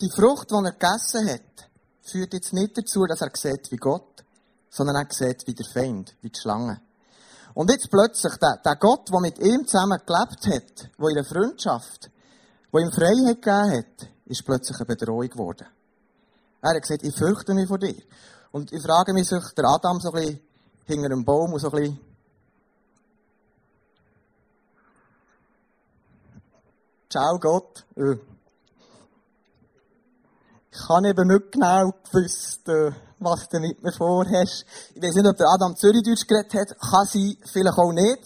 die 0.00 0.10
Frucht, 0.10 0.50
die 0.50 0.54
er 0.54 0.72
gegessen 0.72 1.28
hat, 1.28 1.70
führt 2.02 2.32
jetzt 2.32 2.52
nicht 2.52 2.78
dazu, 2.78 3.04
dass 3.04 3.20
er 3.20 3.30
sieht 3.34 3.70
wie 3.70 3.76
Gott, 3.76 4.24
sondern 4.70 4.96
er 4.96 5.06
sieht 5.10 5.46
wie 5.46 5.54
der 5.54 5.66
Feind, 5.66 6.14
wie 6.22 6.30
die 6.30 6.40
Schlange. 6.40 6.80
Und 7.54 7.70
jetzt 7.70 7.90
plötzlich, 7.90 8.34
der, 8.36 8.60
der 8.64 8.76
Gott, 8.76 9.10
der 9.12 9.20
mit 9.20 9.38
ihm 9.38 9.66
zusammen 9.66 10.00
gelebt 10.06 10.46
hat, 10.46 10.90
der 10.98 11.14
der 11.14 11.24
Freundschaft, 11.24 12.10
der 12.72 12.80
ihm 12.80 12.92
Freiheit 12.92 13.42
gegeben 13.42 13.72
hat, 13.72 14.08
ist 14.26 14.44
plötzlich 14.44 14.78
eine 14.78 14.86
Bedrohung 14.86 15.28
geworden. 15.28 15.66
Er 16.60 16.74
hat 16.74 16.82
gesagt, 16.82 17.02
ich 17.02 17.14
fürchte 17.14 17.54
mich 17.54 17.68
vor 17.68 17.78
dir. 17.78 18.00
Und 18.52 18.72
ich 18.72 18.82
frage 18.82 19.12
mich, 19.12 19.28
sich 19.28 19.44
der 19.56 19.66
Adam 19.66 20.00
so 20.00 20.12
ein 20.12 20.20
bisschen 20.20 20.40
hinter 20.88 21.06
einem 21.06 21.24
Baum 21.24 21.52
und 21.52 21.60
so 21.60 21.70
ein 21.70 21.80
bisschen 21.80 22.00
Ciao 27.10 27.38
Gott. 27.38 27.86
Äh. 27.96 28.16
Ich 30.70 30.88
habe 30.90 31.08
eben 31.08 31.28
nicht 31.28 31.52
genau 31.52 31.90
gewusst, 32.04 32.68
äh, 32.68 32.92
was 33.18 33.48
du 33.48 33.60
mit 33.60 33.82
mir 33.82 33.92
vorhast. 33.92 34.66
Ich 34.94 35.02
weiß 35.02 35.14
nicht, 35.14 35.26
ob 35.26 35.36
der 35.38 35.48
Adam 35.48 35.74
Zürichdeutsch 35.74 36.26
geredet 36.26 36.52
hat. 36.52 36.78
Kann 36.78 37.06
sein, 37.06 37.36
vielleicht 37.50 37.78
auch 37.78 37.92
nicht. 37.92 38.20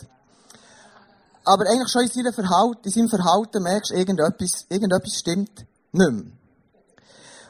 Aber 1.44 1.64
eigentlich 1.68 1.90
schon 1.90 2.02
in 2.02 2.08
seinem 2.08 2.32
Verhalten, 2.32 2.80
in 2.82 2.90
seinem 2.90 3.08
Verhalten 3.08 3.62
merkst 3.62 3.92
du, 3.92 3.94
irgendetwas, 3.94 4.66
irgendetwas 4.68 5.14
stimmt 5.14 5.64
nicht 5.92 6.12
mehr. 6.12 6.32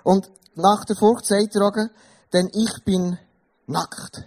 Und 0.04 0.30
nach 0.54 0.84
der 0.84 0.96
Furcht 0.96 1.24
sagt 1.24 1.56
er 1.56 1.90
denn 2.34 2.50
ich 2.52 2.84
bin 2.84 3.18
nackt. 3.66 4.24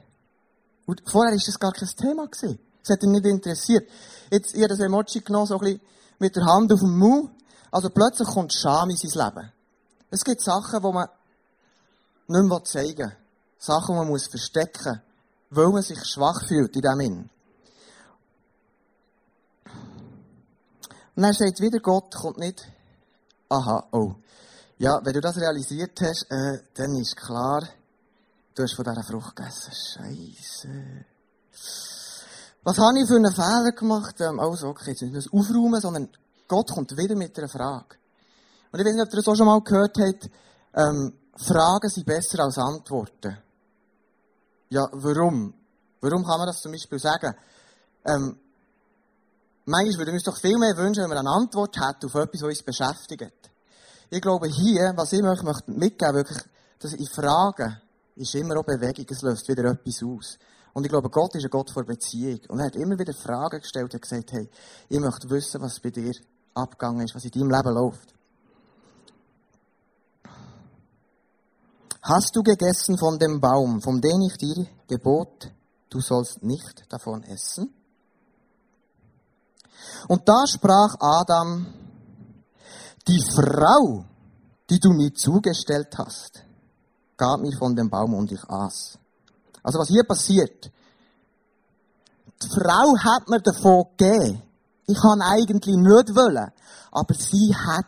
Und 0.86 1.02
vorher 1.06 1.32
war 1.32 1.42
das 1.44 1.60
gar 1.60 1.72
kein 1.72 1.90
Thema. 1.90 2.28
Das 2.30 2.90
hat 2.90 3.04
ihn 3.04 3.12
nicht 3.12 3.26
interessiert. 3.26 3.90
Jetzt, 4.30 4.54
ich 4.54 4.62
habe 4.62 4.70
das 4.70 4.80
Emoji 4.80 5.22
genommen, 5.22 5.48
so 5.48 5.56
ein 5.56 5.60
bisschen 5.60 5.82
mit 6.20 6.36
der 6.36 6.46
Hand 6.46 6.72
auf 6.72 6.80
dem 6.80 6.98
Mund. 6.98 7.32
Also 7.72 7.90
plötzlich 7.90 8.28
kommt 8.28 8.54
Scham 8.54 8.90
in 8.90 8.98
sein 8.98 9.26
Leben. 9.26 9.52
Es 10.12 10.24
gibt 10.24 10.42
Sachen, 10.42 10.82
die 10.82 10.92
man 10.92 11.10
nicht 12.28 12.50
mehr 12.50 12.64
zeigen 12.64 12.98
will. 13.10 13.18
Sachen, 13.58 13.96
die 13.96 14.00
man 14.00 14.08
muss 14.08 14.28
verstecken 14.28 15.02
muss, 15.50 15.58
weil 15.58 15.70
man 15.70 15.82
sich 15.82 16.04
schwach 16.06 16.48
fühlt 16.48 16.76
in 16.76 16.82
dem 16.82 17.00
Sinn. 17.00 17.30
Und 21.16 21.24
dann 21.24 21.34
sagt 21.34 21.62
wieder 21.62 21.80
Gott, 21.80 22.14
kommt 22.14 22.38
nicht, 22.38 22.66
aha, 23.50 23.88
oh. 23.92 24.16
Ja, 24.78 25.00
wenn 25.04 25.14
du 25.14 25.22
das 25.22 25.38
realisiert 25.38 26.00
hast, 26.02 26.26
äh, 26.30 26.60
dann 26.74 26.96
ist 26.96 27.16
klar, 27.16 27.64
du 28.56 28.64
hast 28.64 28.76
von 28.76 28.86
dieser 28.86 29.04
Frucht 29.04 29.36
gegessen. 29.36 29.72
Scheiße. 29.74 30.70
Was 32.64 32.78
habe 32.80 33.00
ich 33.00 33.08
für 33.08 33.16
einen 33.16 33.32
Fehler 33.32 33.72
gemacht? 33.74 34.20
Ähm, 34.22 34.40
also, 34.40 34.70
okay, 34.70 34.92
jetzt 34.92 35.02
nicht 35.02 35.16
das 35.16 35.32
aufräumen, 35.32 35.80
sondern 35.80 36.10
Gott 36.48 36.72
kommt 36.72 36.98
wieder 36.98 37.16
mit 37.16 37.38
einer 37.38 37.50
Frage. 37.50 37.98
Und 38.72 38.80
ich 38.80 38.86
weiß 38.86 38.94
nicht, 38.94 39.06
ob 39.06 39.14
ihr 39.14 39.18
das 39.18 39.28
auch 39.28 39.36
schon 39.36 39.46
mal 39.46 39.62
gehört 39.62 39.98
habt, 40.00 40.30
ähm, 40.74 41.14
Fragen 41.36 41.90
sind 41.90 42.06
besser 42.06 42.40
als 42.44 42.58
Antworten. 42.58 43.38
Ja, 44.70 44.88
warum? 44.92 45.54
Warum 46.02 46.24
kann 46.26 46.38
man 46.38 46.48
das 46.48 46.62
zum 46.62 46.72
Beispiel 46.72 47.00
sagen? 47.00 47.36
Ähm, 48.06 48.40
manchmal 49.66 50.00
würden 50.00 50.08
wir 50.08 50.14
uns 50.16 50.24
doch 50.24 50.40
viel 50.40 50.58
mehr 50.58 50.76
wünschen, 50.78 51.04
wenn 51.04 51.12
wir 51.12 51.20
eine 51.20 51.30
Antwort 51.30 51.76
hätten 51.78 52.06
auf 52.06 52.16
etwas, 52.16 52.42
was 52.42 52.50
uns 52.50 52.64
beschäftigt. 52.64 53.52
Ich 54.10 54.22
glaube, 54.22 54.48
hier, 54.48 54.94
was 54.96 55.14
ich 55.14 55.24
euch 55.24 55.42
mitgeben 55.44 55.80
möchte, 55.80 56.14
wirklich, 56.14 56.40
dass 56.80 56.94
in 56.94 57.08
Fragen 57.08 57.82
ist 58.16 58.36
immer 58.36 58.58
auch 58.60 58.66
Bewegung, 58.66 59.06
es 59.10 59.22
löst 59.22 59.48
wieder 59.48 59.66
etwas 59.66 60.04
aus. 60.04 60.38
Und 60.74 60.84
ich 60.86 60.90
glaube, 60.90 61.10
Gott 61.10 61.36
ist 61.36 61.44
ein 61.44 61.50
Gott 61.50 61.70
vor 61.72 61.84
Beziehung. 61.84 62.40
Und 62.50 62.60
er 62.60 62.66
hat 62.66 62.76
immer 62.76 62.98
wieder 62.98 63.14
Fragen 63.14 63.62
gestellt 63.62 63.94
und 63.94 64.02
gesagt, 64.02 64.32
hey, 64.34 64.50
ich 64.90 65.00
möchte 65.00 65.30
wissen, 65.30 65.62
was 65.62 65.80
bei 65.80 65.90
dir 65.90 66.14
abgegangen 66.54 67.06
ist, 67.06 67.16
was 67.16 67.26
in 67.26 67.32
deinem 67.32 67.50
Leben 67.50 67.74
läuft. 67.74 68.14
Hast 72.02 72.36
du 72.36 72.44
gegessen 72.44 72.98
von 72.98 73.18
dem 73.18 73.40
Baum, 73.40 73.82
von 73.82 74.00
dem 74.00 74.22
ich 74.22 74.38
dir 74.38 74.68
gebot, 74.88 75.52
du 75.90 76.02
sollst 76.02 76.44
nicht 76.44 76.84
davon 76.90 77.24
essen? 77.24 77.74
Und 80.08 80.28
da 80.28 80.46
sprach 80.46 80.96
Adam, 81.00 81.66
die 83.08 83.22
Frau, 83.34 84.06
die 84.70 84.80
du 84.80 84.92
mir 84.92 85.14
zugestellt 85.14 85.98
hast, 85.98 86.44
gab 87.18 87.40
mir 87.40 87.56
von 87.58 87.76
dem 87.76 87.90
Baum 87.90 88.14
und 88.14 88.32
ich 88.32 88.44
aß. 88.50 88.98
Also 89.64 89.80
was 89.80 89.88
hier 89.88 90.04
passiert, 90.04 90.72
die 92.42 92.50
Frau 92.50 92.98
hat 92.98 93.30
mir 93.30 93.42
davon 93.42 93.86
gegeben. 93.98 94.42
Ich 94.88 95.00
kann 95.00 95.22
eigentlich 95.22 95.76
nicht 95.76 96.16
wollen, 96.16 96.52
aber 96.92 97.14
sie 97.16 97.56
hat. 97.56 97.86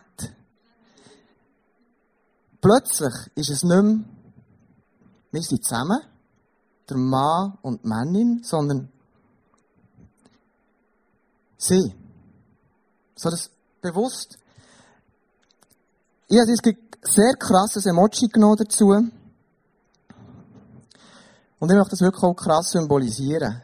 Plötzlich 2.60 3.14
ist 3.36 3.50
es 3.50 3.62
nicht 3.62 3.82
mehr, 3.82 4.04
wir 5.30 5.42
sind 5.42 5.64
zusammen, 5.64 6.00
der 6.88 6.96
Mann 6.96 7.58
und 7.62 7.84
die 7.84 7.88
Männin, 7.88 8.42
sondern 8.42 8.90
sie. 11.56 11.94
So 13.14 13.30
das 13.30 13.50
bewusst. 13.80 14.38
Ich 16.28 16.38
habe 16.38 16.50
ein 16.50 16.76
sehr 17.02 17.34
krasses 17.34 17.86
Emoji 17.86 18.28
genommen 18.28 18.56
dazu. 18.56 18.92
Und 21.58 21.70
ich 21.70 21.76
möchte 21.76 21.90
das 21.90 22.00
wirklich 22.00 22.22
auch 22.22 22.34
krass 22.34 22.70
symbolisieren. 22.70 23.62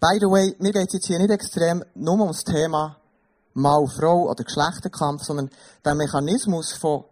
By 0.00 0.18
the 0.20 0.26
way, 0.26 0.54
mir 0.58 0.72
geht 0.72 0.88
es 0.88 0.94
jetzt 0.94 1.06
hier 1.06 1.18
nicht 1.18 1.30
extrem 1.30 1.84
nur 1.94 2.20
um 2.20 2.28
das 2.28 2.44
Thema 2.44 2.96
Mann-Frau 3.54 4.30
oder 4.30 4.44
Geschlechterkampf, 4.44 5.22
sondern 5.22 5.50
der 5.84 5.94
Mechanismus 5.94 6.72
von, 6.72 7.04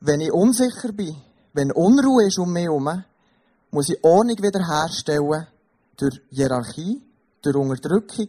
wenn 0.00 0.20
ich 0.20 0.32
unsicher 0.32 0.92
bin, 0.92 1.16
wenn 1.54 1.72
Unruhe 1.72 2.26
ist 2.26 2.38
um 2.38 2.52
mich 2.52 2.64
herum, 2.64 3.04
muss 3.70 3.88
ich 3.88 4.04
Ordnung 4.04 4.36
wiederherstellen 4.38 5.46
durch 5.96 6.20
Hierarchie, 6.30 7.02
durch 7.42 7.56
Unterdrückung, 7.56 8.28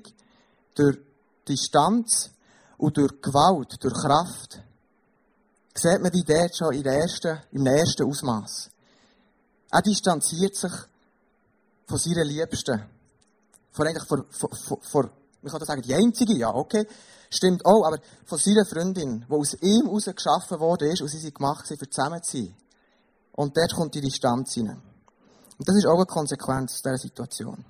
durch 0.74 0.98
Distanz 1.48 2.32
und 2.78 2.98
durch 2.98 3.22
Gewalt, 3.22 3.84
durch 3.84 3.94
Kraft. 3.94 4.62
Sieht 5.76 6.02
man 6.02 6.12
die 6.12 6.24
dort 6.24 6.56
schon 6.56 6.82
der 6.82 6.94
ersten, 6.94 7.40
im 7.52 7.66
ersten 7.66 8.04
Ausmaß. 8.04 8.70
Er 9.72 9.82
distanziert 9.82 10.56
sich 10.56 10.72
von 11.86 11.98
seiner 11.98 12.24
Liebsten. 12.24 12.84
Von 13.72 13.88
eigentlich 13.88 14.08
vor, 14.08 14.26
vor, 14.30 14.50
vor, 14.56 14.80
vor 14.82 15.10
man 15.42 15.52
kann 15.52 15.60
das 15.60 15.68
sagen, 15.68 15.82
die 15.82 15.94
einzige, 15.94 16.34
ja, 16.36 16.54
okay. 16.54 16.86
Stimmt 17.30 17.66
auch, 17.66 17.86
aber 17.86 18.00
von 18.26 18.38
seiner 18.38 18.66
Freundin, 18.66 19.26
die 19.30 19.34
aus 19.34 19.54
ihm 19.62 19.86
heraus 19.86 20.06
geschaffen 20.06 20.60
worden 20.60 20.92
ist 20.92 21.02
und 21.02 21.10
sie 21.10 21.20
sind 21.20 21.36
gemacht 21.36 21.66
sind, 21.68 21.78
für 21.78 21.90
zusammen 21.90 22.22
zu 22.24 22.38
sein. 22.38 22.56
Und 23.34 23.56
dort 23.56 23.74
kommt 23.74 23.94
die 23.94 24.02
Distanz 24.02 24.54
hinein. 24.56 24.82
Und 25.58 25.68
das 25.68 25.76
ist 25.76 25.86
auch 25.86 25.96
eine 25.96 26.06
Konsequenz 26.06 26.82
dieser 26.82 26.98
Situation. 26.98 27.64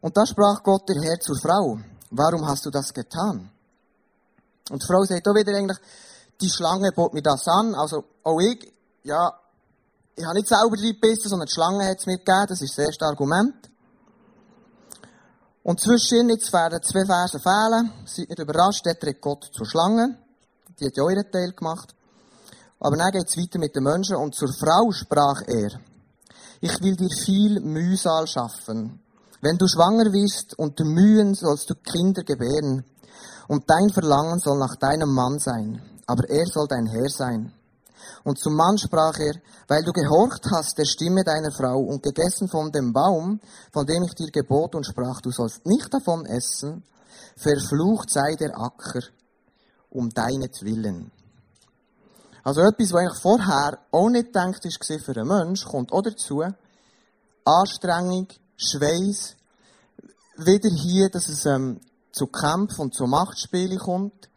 Und 0.00 0.16
da 0.16 0.26
sprach 0.26 0.62
Gott 0.62 0.88
der 0.88 1.00
Herr 1.02 1.20
zur 1.20 1.36
Frau. 1.36 1.78
Warum 2.10 2.46
hast 2.46 2.66
du 2.66 2.70
das 2.70 2.92
getan? 2.92 3.50
Und 4.70 4.82
die 4.82 4.86
Frau 4.86 5.02
sagt 5.04 5.26
auch 5.26 5.34
wieder 5.34 5.56
eigentlich, 5.56 5.78
die 6.40 6.48
Schlange 6.48 6.92
bot 6.92 7.14
mir 7.14 7.22
das 7.22 7.46
an. 7.48 7.74
Also 7.74 8.04
auch 8.22 8.40
ich, 8.40 8.72
ja, 9.02 9.32
ich 10.16 10.24
habe 10.24 10.34
nicht 10.34 10.48
selber 10.48 10.76
reingebissen, 10.76 11.30
sondern 11.30 11.46
die 11.46 11.54
Schlange 11.54 11.86
hat 11.86 11.98
es 11.98 12.06
mir 12.06 12.18
gegeben. 12.18 12.46
Das 12.48 12.60
ist 12.60 12.76
das 12.76 12.86
erste 12.86 13.06
Argument. 13.06 13.70
Und 15.62 15.80
zwischen 15.80 16.28
jetzt 16.30 16.52
werden 16.52 16.82
zwei 16.82 17.04
Verse 17.04 17.38
fehlen. 17.38 17.92
Seid 18.06 18.28
nicht 18.28 18.38
überrascht, 18.38 18.84
der 18.86 18.98
tritt 18.98 19.20
Gott 19.20 19.50
zur 19.52 19.66
Schlange. 19.66 20.18
Die 20.78 20.86
hat 20.86 20.96
ja 20.96 21.04
euren 21.04 21.30
Teil 21.30 21.52
gemacht. 21.52 21.94
Aber 22.80 22.96
dann 22.96 23.12
geht 23.12 23.28
es 23.28 23.36
weiter 23.36 23.58
mit 23.58 23.76
den 23.76 23.84
Menschen. 23.84 24.16
Und 24.16 24.34
zur 24.34 24.52
Frau 24.52 24.90
sprach 24.90 25.42
er, 25.46 25.80
ich 26.60 26.80
will 26.82 26.96
dir 26.96 27.10
viel 27.24 27.60
Mühsal 27.60 28.26
schaffen. 28.26 29.00
Wenn 29.42 29.56
du 29.56 29.66
schwanger 29.66 30.12
wirst, 30.12 30.58
unter 30.58 30.84
Mühen 30.84 31.34
sollst 31.34 31.70
du 31.70 31.74
Kinder 31.74 32.22
gebären. 32.24 32.84
Und 33.48 33.68
dein 33.68 33.90
Verlangen 33.90 34.38
soll 34.38 34.58
nach 34.58 34.76
deinem 34.76 35.12
Mann 35.12 35.38
sein. 35.38 35.82
Aber 36.06 36.28
er 36.28 36.46
soll 36.46 36.66
dein 36.68 36.86
Herr 36.86 37.08
sein. 37.08 37.52
Und 38.24 38.38
zum 38.38 38.54
Mann 38.54 38.78
sprach 38.78 39.18
er, 39.18 39.34
weil 39.68 39.82
du 39.82 39.92
gehorcht 39.92 40.46
hast 40.50 40.78
der 40.78 40.84
Stimme 40.84 41.24
deiner 41.24 41.52
Frau 41.52 41.80
und 41.80 42.02
gegessen 42.02 42.48
von 42.48 42.70
dem 42.72 42.92
Baum, 42.92 43.40
von 43.72 43.86
dem 43.86 44.02
ich 44.04 44.14
dir 44.14 44.30
gebot 44.30 44.74
und 44.74 44.86
sprach, 44.86 45.20
du 45.20 45.30
sollst 45.30 45.66
nicht 45.66 45.92
davon 45.92 46.26
essen, 46.26 46.84
verflucht 47.36 48.10
sei 48.10 48.36
der 48.36 48.58
Acker 48.58 49.02
um 49.90 50.10
deinetwillen. 50.10 51.10
Also 52.42 52.62
etwas, 52.62 52.92
was 52.92 53.00
eigentlich 53.00 53.20
vorher 53.20 53.78
auch 53.90 54.08
nicht 54.08 54.26
gedacht 54.26 54.64
war 54.64 54.98
für 54.98 55.20
einen 55.20 55.28
Mensch, 55.28 55.64
kommt 55.64 55.92
auch 55.92 56.02
dazu. 56.02 56.42
Anstrengung, 57.44 58.28
Schweiß, 58.56 59.36
wieder 60.36 60.70
hier, 60.70 61.10
dass 61.10 61.28
es 61.28 61.44
ähm, 61.44 61.80
zu 62.12 62.26
Kämpfen 62.26 62.82
und 62.82 62.94
zu 62.94 63.06
Machtspielen 63.06 63.78
kommt. 63.78 64.29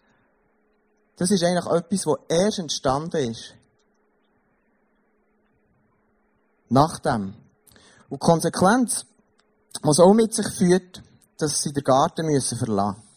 Das 1.17 1.29
ist 1.31 1.43
eigentlich 1.43 1.65
etwas, 1.65 2.05
was 2.05 2.19
erst 2.27 2.59
entstanden 2.59 3.31
ist. 3.31 3.53
Nach 6.69 6.99
dem. 6.99 7.35
Und 8.09 8.21
die 8.21 8.25
Konsequenz, 8.25 9.05
was 9.81 9.99
auch 9.99 10.13
mit 10.13 10.33
sich 10.33 10.47
führt, 10.49 11.03
dass 11.37 11.61
sie 11.61 11.71
den 11.71 11.83
Garten 11.83 12.25
müssen 12.25 12.57
verlassen 12.57 12.97
müssen. 12.97 13.13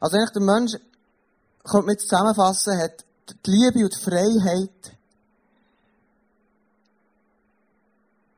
Also 0.00 0.16
eigentlich 0.16 0.32
der 0.32 0.42
Mensch 0.42 0.72
könnte 1.62 1.86
man 1.86 1.98
zusammenfassen, 1.98 2.78
hat 2.78 3.04
die 3.46 3.50
Liebe 3.50 3.84
und 3.84 3.94
die 3.94 4.04
Freiheit 4.04 4.98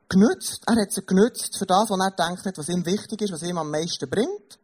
genützt. 0.08 0.62
Er 0.66 0.80
hat 0.80 0.92
sie 0.92 1.04
genützt 1.04 1.58
für 1.58 1.66
das, 1.66 1.90
was 1.90 1.98
er 1.98 2.10
denkt, 2.10 2.58
was 2.58 2.68
ihm 2.68 2.86
wichtig 2.86 3.22
ist, 3.22 3.32
was 3.32 3.42
ihm 3.42 3.58
am 3.58 3.70
meisten 3.70 4.08
bringt. 4.08 4.58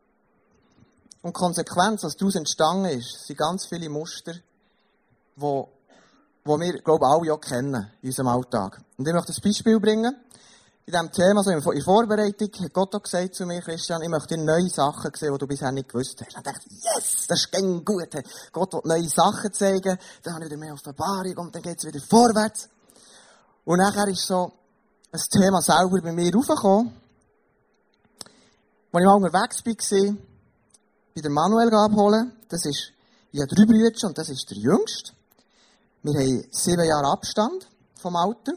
Und 1.22 1.32
Konsequenz, 1.32 2.02
was 2.02 2.16
daraus 2.16 2.34
entstanden 2.34 2.86
ist, 2.86 3.26
sind 3.26 3.38
ganz 3.38 3.66
viele 3.66 3.88
Muster, 3.88 4.32
die, 5.36 5.62
die 6.44 6.48
wir, 6.48 6.82
glaube 6.82 7.06
ich, 7.06 7.12
alle 7.12 7.32
auch 7.32 7.40
kennen 7.40 7.90
in 8.02 8.08
unserem 8.08 8.28
Alltag. 8.28 8.82
Und 8.98 9.06
ich 9.06 9.14
möchte 9.14 9.32
ein 9.32 9.42
Beispiel 9.42 9.78
bringen. 9.78 10.16
in 10.84 10.92
diesem 10.92 11.12
Thema, 11.12 11.44
so 11.44 11.70
in 11.70 11.82
Vorbereitung, 11.82 12.50
hat 12.58 12.72
Gott 12.72 12.94
auch 12.96 13.02
gesagt 13.04 13.36
zu 13.36 13.46
mir, 13.46 13.60
Christian, 13.60 14.02
ich 14.02 14.08
möchte 14.08 14.36
neue 14.36 14.68
Sachen 14.68 15.12
sehen, 15.14 15.32
die 15.32 15.38
du 15.38 15.46
bisher 15.46 15.70
nicht 15.70 15.88
gewusst 15.88 16.20
hast. 16.20 16.34
Und 16.34 16.44
ich 16.44 16.52
dachte, 16.52 16.68
yes, 16.70 17.26
das 17.28 17.38
ist 17.38 17.52
gang 17.52 17.84
gut. 17.84 18.08
Gott 18.50 18.72
will 18.72 18.80
neue 18.84 19.08
Sachen 19.08 19.52
zeigen, 19.52 19.96
dann 20.24 20.34
habe 20.34 20.44
ich 20.44 20.50
wieder 20.50 20.58
mehr 20.58 20.74
Offenbarung 20.74 21.36
und 21.36 21.54
dann 21.54 21.62
geht 21.62 21.78
es 21.78 21.84
wieder 21.84 22.00
vorwärts. 22.00 22.68
Und 23.64 23.78
nachher 23.78 24.08
ist 24.08 24.26
so 24.26 24.52
ein 25.12 25.20
Thema 25.30 25.62
selber 25.62 26.00
bei 26.02 26.10
mir 26.10 26.34
raufgekommen. 26.34 26.92
Als 28.92 29.00
ich 29.00 29.06
mal 29.06 29.14
unterwegs 29.14 29.64
war, 29.64 30.31
bei 31.14 31.20
der 31.20 31.30
Manuel 31.30 31.72
abholen, 31.74 32.32
das 32.48 32.64
ist, 32.64 32.92
ich 33.32 33.40
habe 33.40 33.54
drei 33.54 33.66
Brüder 33.66 34.06
und 34.06 34.16
das 34.16 34.28
ist 34.28 34.50
der 34.50 34.58
jüngste. 34.58 35.12
Wir 36.02 36.14
haben 36.14 36.44
sieben 36.50 36.84
Jahre 36.84 37.12
Abstand 37.12 37.68
vom 37.96 38.16
Alter. 38.16 38.52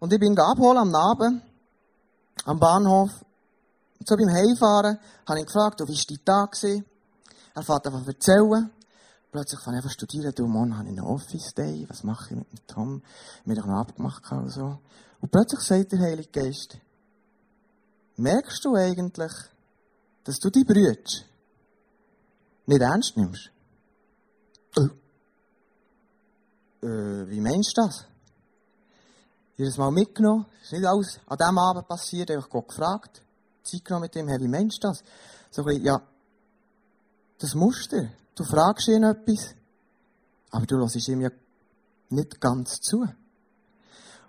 Und 0.00 0.12
ich 0.12 0.20
bin 0.20 0.38
abholen 0.38 0.78
am 0.78 0.94
Abend, 0.94 1.42
am 2.44 2.58
Bahnhof. 2.58 3.10
Und 3.98 4.08
so 4.08 4.16
beim 4.16 4.28
Heimfahren 4.28 4.98
habe 5.26 5.40
ich 5.40 5.46
gefragt, 5.46 5.80
wie 5.80 5.92
war 5.92 6.04
dein 6.08 6.24
Tag? 6.24 6.56
Er 7.54 7.62
fährt 7.62 7.86
einfach 7.86 8.06
erzählen. 8.06 8.70
Plötzlich 9.30 9.60
fange 9.60 9.78
ich 9.78 9.84
einfach 9.84 9.94
studieren. 9.94 10.32
Du, 10.34 10.46
morgen 10.46 10.76
habe 10.76 10.88
ich 10.88 10.98
einen 10.98 11.06
Office 11.06 11.54
Day. 11.54 11.86
Was 11.88 12.02
mache 12.02 12.34
ich 12.34 12.36
mit 12.36 12.52
dem 12.52 12.66
Tom? 12.66 13.02
Wir 13.44 13.62
haben 13.62 13.70
noch 13.70 13.80
abgemacht 13.80 14.30
und 14.32 14.50
so. 14.50 14.78
Und 15.20 15.30
plötzlich 15.30 15.60
sagt 15.60 15.92
der 15.92 16.00
Heilige 16.00 16.28
Geist, 16.28 16.76
merkst 18.16 18.64
du 18.64 18.74
eigentlich, 18.74 19.32
dass 20.24 20.38
du 20.38 20.50
die 20.50 20.64
Brüder 20.64 21.00
nicht 22.66 22.82
ernst 22.82 23.16
nimmst? 23.16 23.50
Äh, 24.76 24.88
äh 26.86 27.28
wie 27.28 27.40
meinst 27.40 27.76
du 27.76 27.82
das? 27.82 28.06
jedes 29.56 29.78
Mal 29.78 29.90
mitgenommen. 29.90 30.46
Ist 30.62 30.72
nicht 30.72 30.84
alles 30.84 31.20
an 31.26 31.38
diesem 31.38 31.58
Abend 31.58 31.88
passiert, 31.88 32.30
einfach 32.30 32.48
Gott 32.48 32.68
gefragt. 32.68 33.22
Zeit 33.62 33.84
genommen 33.84 34.02
mit 34.02 34.14
dem, 34.14 34.28
hey, 34.28 34.40
wie 34.40 34.48
meinst 34.48 34.82
du 34.82 34.88
das? 34.88 35.02
So 35.50 35.64
ein 35.64 35.82
ja, 35.82 36.00
das 37.38 37.54
musst 37.54 37.92
du. 37.92 38.08
Du 38.34 38.44
fragst 38.44 38.88
ihn 38.88 39.04
etwas, 39.04 39.54
aber 40.50 40.66
du 40.66 40.78
lässt 40.78 41.08
ihm 41.08 41.20
ja 41.20 41.30
nicht 42.08 42.40
ganz 42.40 42.80
zu. 42.80 43.06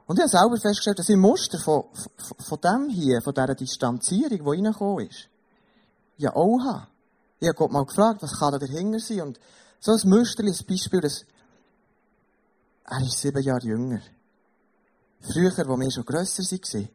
Und 0.06 0.18
ich 0.18 0.22
habe 0.22 0.30
selber 0.30 0.58
festgestellt, 0.58 1.00
dass 1.00 1.10
ich 1.10 1.16
Muster 1.16 1.58
von, 1.60 1.86
von, 1.94 2.38
von 2.40 2.60
dem 2.62 2.90
hier, 2.90 3.22
von 3.22 3.34
dieser 3.34 3.56
Distanzierung, 3.56 4.30
die 4.30 4.64
reingekommen 4.64 5.08
ist, 5.08 5.30
ja 6.18 6.36
auch 6.36 6.60
habe. 6.60 6.88
Ich 7.44 7.50
habe 7.50 7.58
Gott 7.58 7.74
mal 7.74 7.84
gefragt, 7.84 8.22
was 8.24 8.40
kann 8.40 8.54
da 8.54 8.58
dahinter 8.58 9.02
sein? 9.02 9.20
Und 9.20 9.40
so 9.82 9.92
ein 9.92 10.10
Muster, 10.10 10.44
ein 10.44 10.56
Beispiel, 10.66 11.02
dass 11.02 11.26
er 12.86 13.02
ist 13.02 13.20
sieben 13.20 13.44
Jahre 13.44 13.66
jünger. 13.66 14.00
Früher, 15.20 15.48
als 15.48 15.68
wir 15.68 15.92
schon 15.92 16.06
grösser 16.06 16.42
waren, 16.42 16.90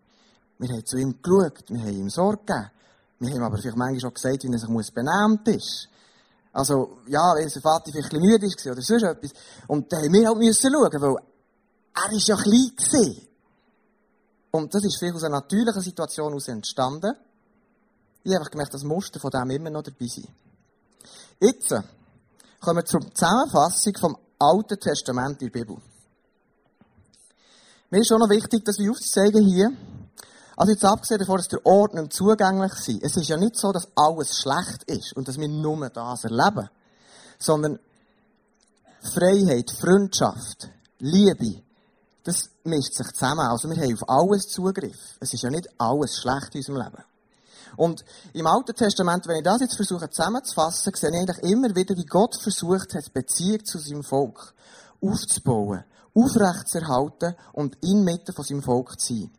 wir 0.58 0.68
haben 0.70 0.86
zu 0.86 0.96
ihm 0.96 1.20
geschaut, 1.20 1.64
wir 1.68 1.80
haben 1.82 1.92
ihm 1.92 2.08
Sorge 2.08 2.46
gegeben. 2.46 2.70
Wir 3.18 3.34
haben 3.34 3.42
aber 3.42 3.58
vielleicht 3.58 3.76
manchmal 3.76 4.00
schon 4.00 4.14
gesagt, 4.14 4.44
wie 4.44 4.50
er 4.50 4.58
sich 4.58 4.94
benehmt 4.94 5.48
ist. 5.48 5.88
Also, 6.54 7.00
ja, 7.08 7.34
wenn 7.36 7.50
sein 7.50 7.62
Vater 7.62 7.92
vielleicht 7.92 8.14
ein 8.14 8.20
müde 8.22 8.46
war 8.46 8.72
oder 8.72 8.80
sonst 8.80 9.02
etwas. 9.02 9.32
Und 9.66 9.92
dann 9.92 10.02
haben 10.02 10.12
wir 10.14 10.28
halt 10.28 10.38
müssen 10.38 10.72
schauen, 10.72 11.02
weil 11.02 11.16
er 11.92 12.16
ist 12.16 12.26
ja 12.26 12.36
klein 12.36 12.72
gewesen. 12.74 13.28
Und 14.52 14.74
das 14.74 14.82
ist 14.82 14.98
vielleicht 14.98 15.16
aus 15.16 15.24
einer 15.24 15.40
natürlichen 15.40 15.82
Situation 15.82 16.28
heraus 16.28 16.48
entstanden. 16.48 17.14
Ich 18.24 18.34
habe 18.34 18.44
gemerkt, 18.50 18.74
dass 18.74 18.82
Muster 18.82 19.20
von 19.20 19.30
dem 19.30 19.50
immer 19.50 19.70
noch 19.70 19.82
dabei 19.82 20.06
sind. 20.06 20.28
Jetzt 21.40 21.70
kommen 22.60 22.76
wir 22.76 22.84
zur 22.84 23.00
Zusammenfassung 23.14 23.92
vom 23.98 24.16
Alten 24.38 24.78
Testament 24.78 25.40
in 25.42 25.50
der 25.50 25.60
Bibel. 25.60 25.76
Mir 27.90 28.00
ist 28.00 28.08
schon 28.08 28.18
noch 28.18 28.28
wichtig, 28.28 28.64
das 28.64 28.78
wir 28.78 28.90
aufzeigen 28.90 29.44
hier. 29.44 29.70
Also 30.56 30.72
jetzt 30.72 30.84
abgesehen 30.84 31.20
davon, 31.20 31.36
dass 31.36 31.48
der 31.48 31.64
Ort 31.64 31.94
nicht 31.94 32.12
zugänglich 32.12 32.72
ist. 32.72 33.02
Es 33.02 33.16
ist 33.16 33.28
ja 33.28 33.36
nicht 33.36 33.56
so, 33.56 33.72
dass 33.72 33.88
alles 33.94 34.36
schlecht 34.36 34.82
ist 34.86 35.12
und 35.16 35.28
dass 35.28 35.38
wir 35.38 35.48
nur 35.48 35.88
das 35.88 36.24
erleben. 36.24 36.68
Sondern 37.38 37.78
Freiheit, 39.00 39.70
Freundschaft, 39.70 40.68
Liebe, 40.98 41.62
das 42.24 42.50
mischt 42.64 42.94
sich 42.94 43.06
zusammen. 43.12 43.46
Also 43.46 43.70
wir 43.70 43.76
haben 43.76 43.94
auf 43.94 44.08
alles 44.08 44.48
Zugriff. 44.48 45.16
Es 45.20 45.32
ist 45.32 45.42
ja 45.42 45.50
nicht 45.50 45.68
alles 45.78 46.18
schlecht 46.18 46.54
in 46.54 46.58
unserem 46.58 46.82
Leben. 46.82 47.04
Und 47.78 48.04
im 48.32 48.46
Alten 48.46 48.74
Testament, 48.74 49.26
wenn 49.28 49.36
ich 49.36 49.44
das 49.44 49.60
jetzt 49.60 49.76
versuche 49.76 50.10
zusammenzufassen, 50.10 50.92
sehe 50.94 51.10
ich 51.10 51.16
eigentlich 51.16 51.50
immer 51.50 51.74
wieder, 51.74 51.96
wie 51.96 52.04
Gott 52.04 52.34
versucht 52.34 52.92
hat, 52.94 53.12
Beziehung 53.12 53.64
zu 53.64 53.78
seinem 53.78 54.02
Volk 54.02 54.52
aufzubauen 55.00 55.84
aufrechtzuerhalten 56.14 57.36
und 57.52 57.76
inmitten 57.84 58.32
von 58.32 58.44
seinem 58.44 58.62
Volk 58.62 58.98
zu 58.98 59.14
sein. 59.14 59.30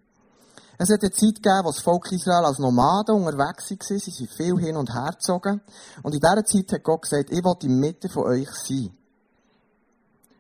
Es 0.78 0.90
hat 0.90 1.02
eine 1.02 1.12
Zeit 1.12 1.36
gegeben, 1.36 1.66
wo 1.66 1.72
das 1.72 1.82
Volk 1.82 2.10
Israel 2.14 2.46
als 2.46 2.60
Nomaden 2.60 3.16
unterwegs 3.16 3.70
war. 3.70 4.00
Sie 4.00 4.12
sind 4.12 4.32
viel 4.32 4.58
hin 4.58 4.78
und 4.78 4.94
her 4.94 5.12
gezogen. 5.12 5.60
Und 6.04 6.14
in 6.14 6.22
dieser 6.22 6.46
Zeit 6.46 6.72
hat 6.72 6.84
Gott 6.84 7.02
gesagt, 7.02 7.32
ich 7.32 7.44
will 7.44 7.56
in 7.64 7.80
Mitte 7.80 8.08
von 8.08 8.24
euch 8.24 8.50
sein. 8.66 8.96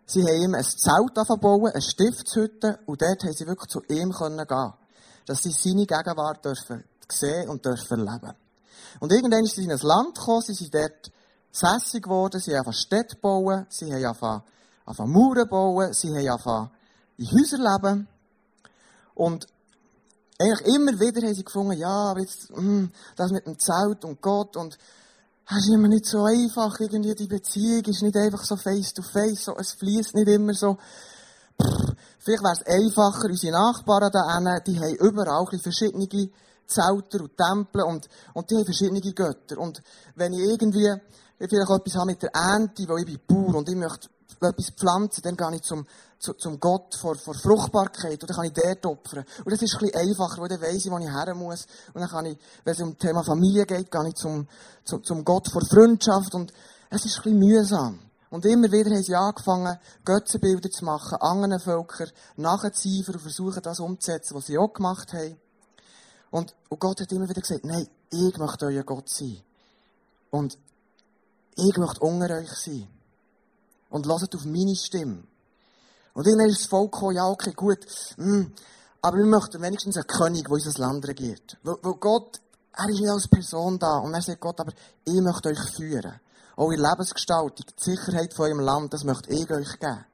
Sie 0.05 0.23
haben 0.23 0.41
ihm 0.41 0.55
ein 0.55 0.63
Zelt 0.63 1.13
bauen, 1.41 1.71
eine 1.71 1.81
Stiftshütte, 1.81 2.79
und 2.85 3.01
dort 3.01 3.23
haben 3.23 3.33
sie 3.33 3.45
wirklich 3.45 3.69
zu 3.69 3.81
ihm 3.89 4.11
gehen 4.11 4.13
können 4.13 4.47
Dass 5.25 5.43
sie 5.43 5.51
seine 5.51 5.85
Gegenwart 5.85 6.45
dürfen 6.45 6.85
sehen 7.11 7.49
und 7.49 7.65
dürfen 7.65 7.99
leben. 7.99 8.33
Und 8.99 9.11
irgendwann 9.11 9.45
sind 9.45 9.55
sie 9.55 9.63
in 9.63 9.71
ein 9.71 9.79
Land 9.79 10.17
gekommen, 10.17 10.41
sie 10.41 10.53
sind 10.53 10.73
dort 10.73 11.11
sässig 11.51 12.03
geworden, 12.03 12.39
sie 12.39 12.51
haben 12.51 12.59
angefangen 12.59 12.73
Städte 12.73 13.15
bauen, 13.17 13.65
sie 13.69 13.93
haben 13.93 14.05
angefangen 14.05 14.43
angefangen 14.85 15.11
Mauern 15.13 15.49
bauen, 15.49 15.93
sie 15.93 16.09
haben 16.09 16.27
angefangen 16.29 16.71
in 17.17 17.27
Häusern 17.27 17.61
leben. 17.61 18.07
Und 19.15 19.47
eigentlich 20.39 20.75
immer 20.75 20.99
wieder 20.99 21.27
haben 21.27 21.35
sie 21.35 21.43
gefunden, 21.43 21.77
ja, 21.77 22.11
aber 22.11 22.21
jetzt, 22.21 22.49
hm, 22.49 22.91
das 23.15 23.31
mit 23.31 23.45
dem 23.45 23.59
Zelt 23.59 24.05
und 24.05 24.21
Gott 24.21 24.55
und 24.55 24.77
es 25.51 25.57
ist 25.57 25.73
immer 25.73 25.87
nicht 25.87 26.05
so 26.05 26.23
einfach, 26.23 26.79
irgendwie 26.79 27.15
die 27.15 27.27
Beziehung 27.27 27.83
ist 27.85 28.03
nicht 28.03 28.15
einfach 28.15 28.43
so 28.43 28.55
face 28.55 28.93
to 28.93 29.01
face, 29.01 29.45
so, 29.45 29.55
es 29.57 29.73
fließt 29.73 30.13
nicht 30.13 30.27
immer 30.27 30.53
so. 30.53 30.77
Pff, 31.59 31.95
vielleicht 32.19 32.43
wäre 32.43 32.53
es 32.53 32.65
einfacher, 32.67 33.25
unsere 33.25 33.53
Nachbarn 33.53 34.11
da 34.11 34.59
die 34.59 34.79
haben 34.79 34.95
überall 34.95 35.45
verschiedene 35.59 36.07
Zelter 36.69 37.21
und 37.21 37.35
Tempel 37.35 37.83
und, 37.83 38.07
und 38.33 38.49
die 38.49 38.55
haben 38.55 38.65
verschiedene 38.65 39.01
Götter. 39.01 39.57
Und 39.57 39.81
wenn 40.15 40.33
ich 40.33 40.39
irgendwie, 40.39 40.93
ich 41.39 41.49
vielleicht 41.49 41.69
etwas 41.69 41.95
habe 41.95 42.05
mit 42.05 42.21
der 42.21 42.33
Ernte, 42.33 42.87
wo 42.87 42.97
ich 42.97 43.05
bin 43.05 43.19
Bauer 43.27 43.55
und 43.55 43.69
ich 43.69 43.75
möchte 43.75 44.09
etwas 44.41 44.71
pflanzen, 44.71 45.21
dann 45.23 45.35
gehe 45.35 45.55
ich 45.55 45.63
zum, 45.63 45.85
zu, 46.19 46.33
zum 46.33 46.59
Gott 46.59 46.95
vor, 46.95 47.15
vor 47.15 47.33
Fruchtbarkeit, 47.33 48.23
oder 48.23 48.33
kann 48.33 48.45
ich 48.45 48.53
dort 48.53 48.85
opfern. 48.85 49.25
Und 49.43 49.51
das 49.51 49.61
ist 49.61 49.75
ein 49.75 49.79
bisschen 49.79 50.09
einfacher, 50.09 50.41
weil 50.41 50.49
dann 50.49 50.61
weiss 50.61 50.85
ich, 50.85 50.91
wo 50.91 50.97
ich 50.97 51.09
her 51.09 51.35
muss. 51.35 51.65
Und 51.93 52.01
dann 52.01 52.09
kann 52.09 52.25
ich, 52.25 52.37
wenn 52.63 52.73
es 52.73 52.81
um 52.81 52.91
das 52.91 52.99
Thema 52.99 53.23
Familie 53.23 53.65
geht, 53.65 53.91
gehe 53.91 54.07
ich 54.07 54.15
zum, 54.15 54.47
zum, 54.83 55.03
zum 55.03 55.25
Gott 55.25 55.49
vor 55.51 55.61
Freundschaft. 55.65 56.35
Und 56.35 56.53
es 56.89 57.05
ist 57.05 57.17
ein 57.17 57.23
bisschen 57.23 57.39
mühsam. 57.39 57.99
Und 58.29 58.45
immer 58.45 58.71
wieder 58.71 58.91
haben 58.91 59.03
sie 59.03 59.15
angefangen, 59.15 59.79
Götzenbilder 60.05 60.69
zu 60.69 60.85
machen, 60.85 61.17
anderen 61.19 61.59
Völkern 61.59 62.11
nachzueifern 62.35 63.15
und 63.15 63.21
versuchen, 63.21 63.61
das 63.63 63.79
umzusetzen, 63.79 64.35
was 64.35 64.45
sie 64.45 64.57
auch 64.57 64.71
gemacht 64.71 65.13
haben. 65.13 65.35
Und, 66.31 66.53
und 66.69 66.79
Gott 66.79 67.01
hat 67.01 67.11
immer 67.11 67.27
wieder 67.27 67.41
gesagt, 67.41 67.65
nein, 67.65 67.87
ich 68.11 68.37
möchte 68.37 68.65
euer 68.65 68.83
Gott 68.83 69.09
sein. 69.09 69.41
Und 70.29 70.57
ich 71.55 71.77
möchte 71.77 71.99
unter 72.01 72.35
euch 72.35 72.51
sein 72.51 72.87
und 73.89 74.05
hört 74.07 74.35
auf 74.35 74.45
meine 74.45 74.75
Stimme. 74.75 75.23
Und 76.13 76.27
irgendwann 76.27 76.49
ist 76.49 76.61
das 76.61 76.69
Volk 76.69 76.91
gekommen, 76.91 77.15
ja, 77.15 77.27
okay, 77.27 77.53
gut, 77.53 77.85
mm, 78.17 78.43
aber 79.01 79.17
wir 79.17 79.25
möchten 79.25 79.61
wenigstens 79.61 79.95
einen 79.95 80.07
König, 80.07 80.43
der 80.43 80.51
unser 80.51 80.79
Land 80.79 81.07
regiert. 81.07 81.57
Weil, 81.63 81.77
weil 81.81 81.93
Gott, 81.93 82.39
er 82.73 82.89
ist 82.89 82.99
nicht 82.99 83.09
als 83.09 83.27
Person 83.27 83.79
da. 83.79 83.97
Und 83.99 84.13
er 84.13 84.21
sagt 84.21 84.41
Gott, 84.41 84.59
aber 84.59 84.73
ich 85.05 85.21
möchte 85.21 85.49
euch 85.49 85.75
führen. 85.75 86.19
Eure 86.57 86.75
Lebensgestaltung, 86.75 87.65
die 87.65 87.83
Sicherheit 87.83 88.33
von 88.33 88.45
eurem 88.45 88.59
Land, 88.59 88.93
das 88.93 89.03
möchte 89.03 89.31
ich 89.31 89.49
euch 89.49 89.79
geben. 89.79 90.05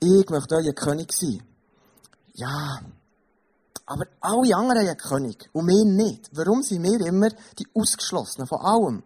Ich 0.00 0.30
möchte 0.30 0.54
euer 0.54 0.72
König 0.72 1.12
sein. 1.12 1.42
Ja. 2.34 2.80
Aber 3.86 4.06
alle 4.20 4.56
anderen 4.56 4.80
haben 4.80 4.88
einen 4.88 4.96
König. 4.96 5.50
Und 5.52 5.66
wir 5.66 5.84
nicht. 5.84 6.30
Warum 6.32 6.62
sind 6.62 6.82
wir 6.82 7.06
immer 7.06 7.28
die 7.58 7.66
Ausgeschlossenen 7.74 8.46
von 8.46 8.60
allem? 8.60 9.02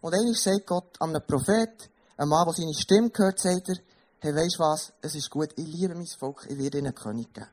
Und 0.00 0.14
eigentlich 0.14 0.40
sagt 0.40 0.66
Gott 0.66 1.00
an 1.00 1.10
einem 1.10 1.26
Prophet, 1.26 1.90
ein 2.16 2.28
Mann, 2.28 2.44
der 2.44 2.54
seine 2.54 2.74
Stimme 2.74 3.10
gehört, 3.10 3.38
sagt 3.38 3.68
er, 3.68 3.76
hey, 4.18 4.34
weisst 4.34 4.58
was, 4.58 4.92
es 5.00 5.14
ist 5.14 5.30
gut, 5.30 5.50
ich 5.56 5.66
liebe 5.66 5.94
mein 5.94 6.06
Volk, 6.06 6.46
ich 6.48 6.58
werde 6.58 6.78
ihnen 6.78 6.88
einen 6.88 6.94
König 6.94 7.32
geben. 7.32 7.48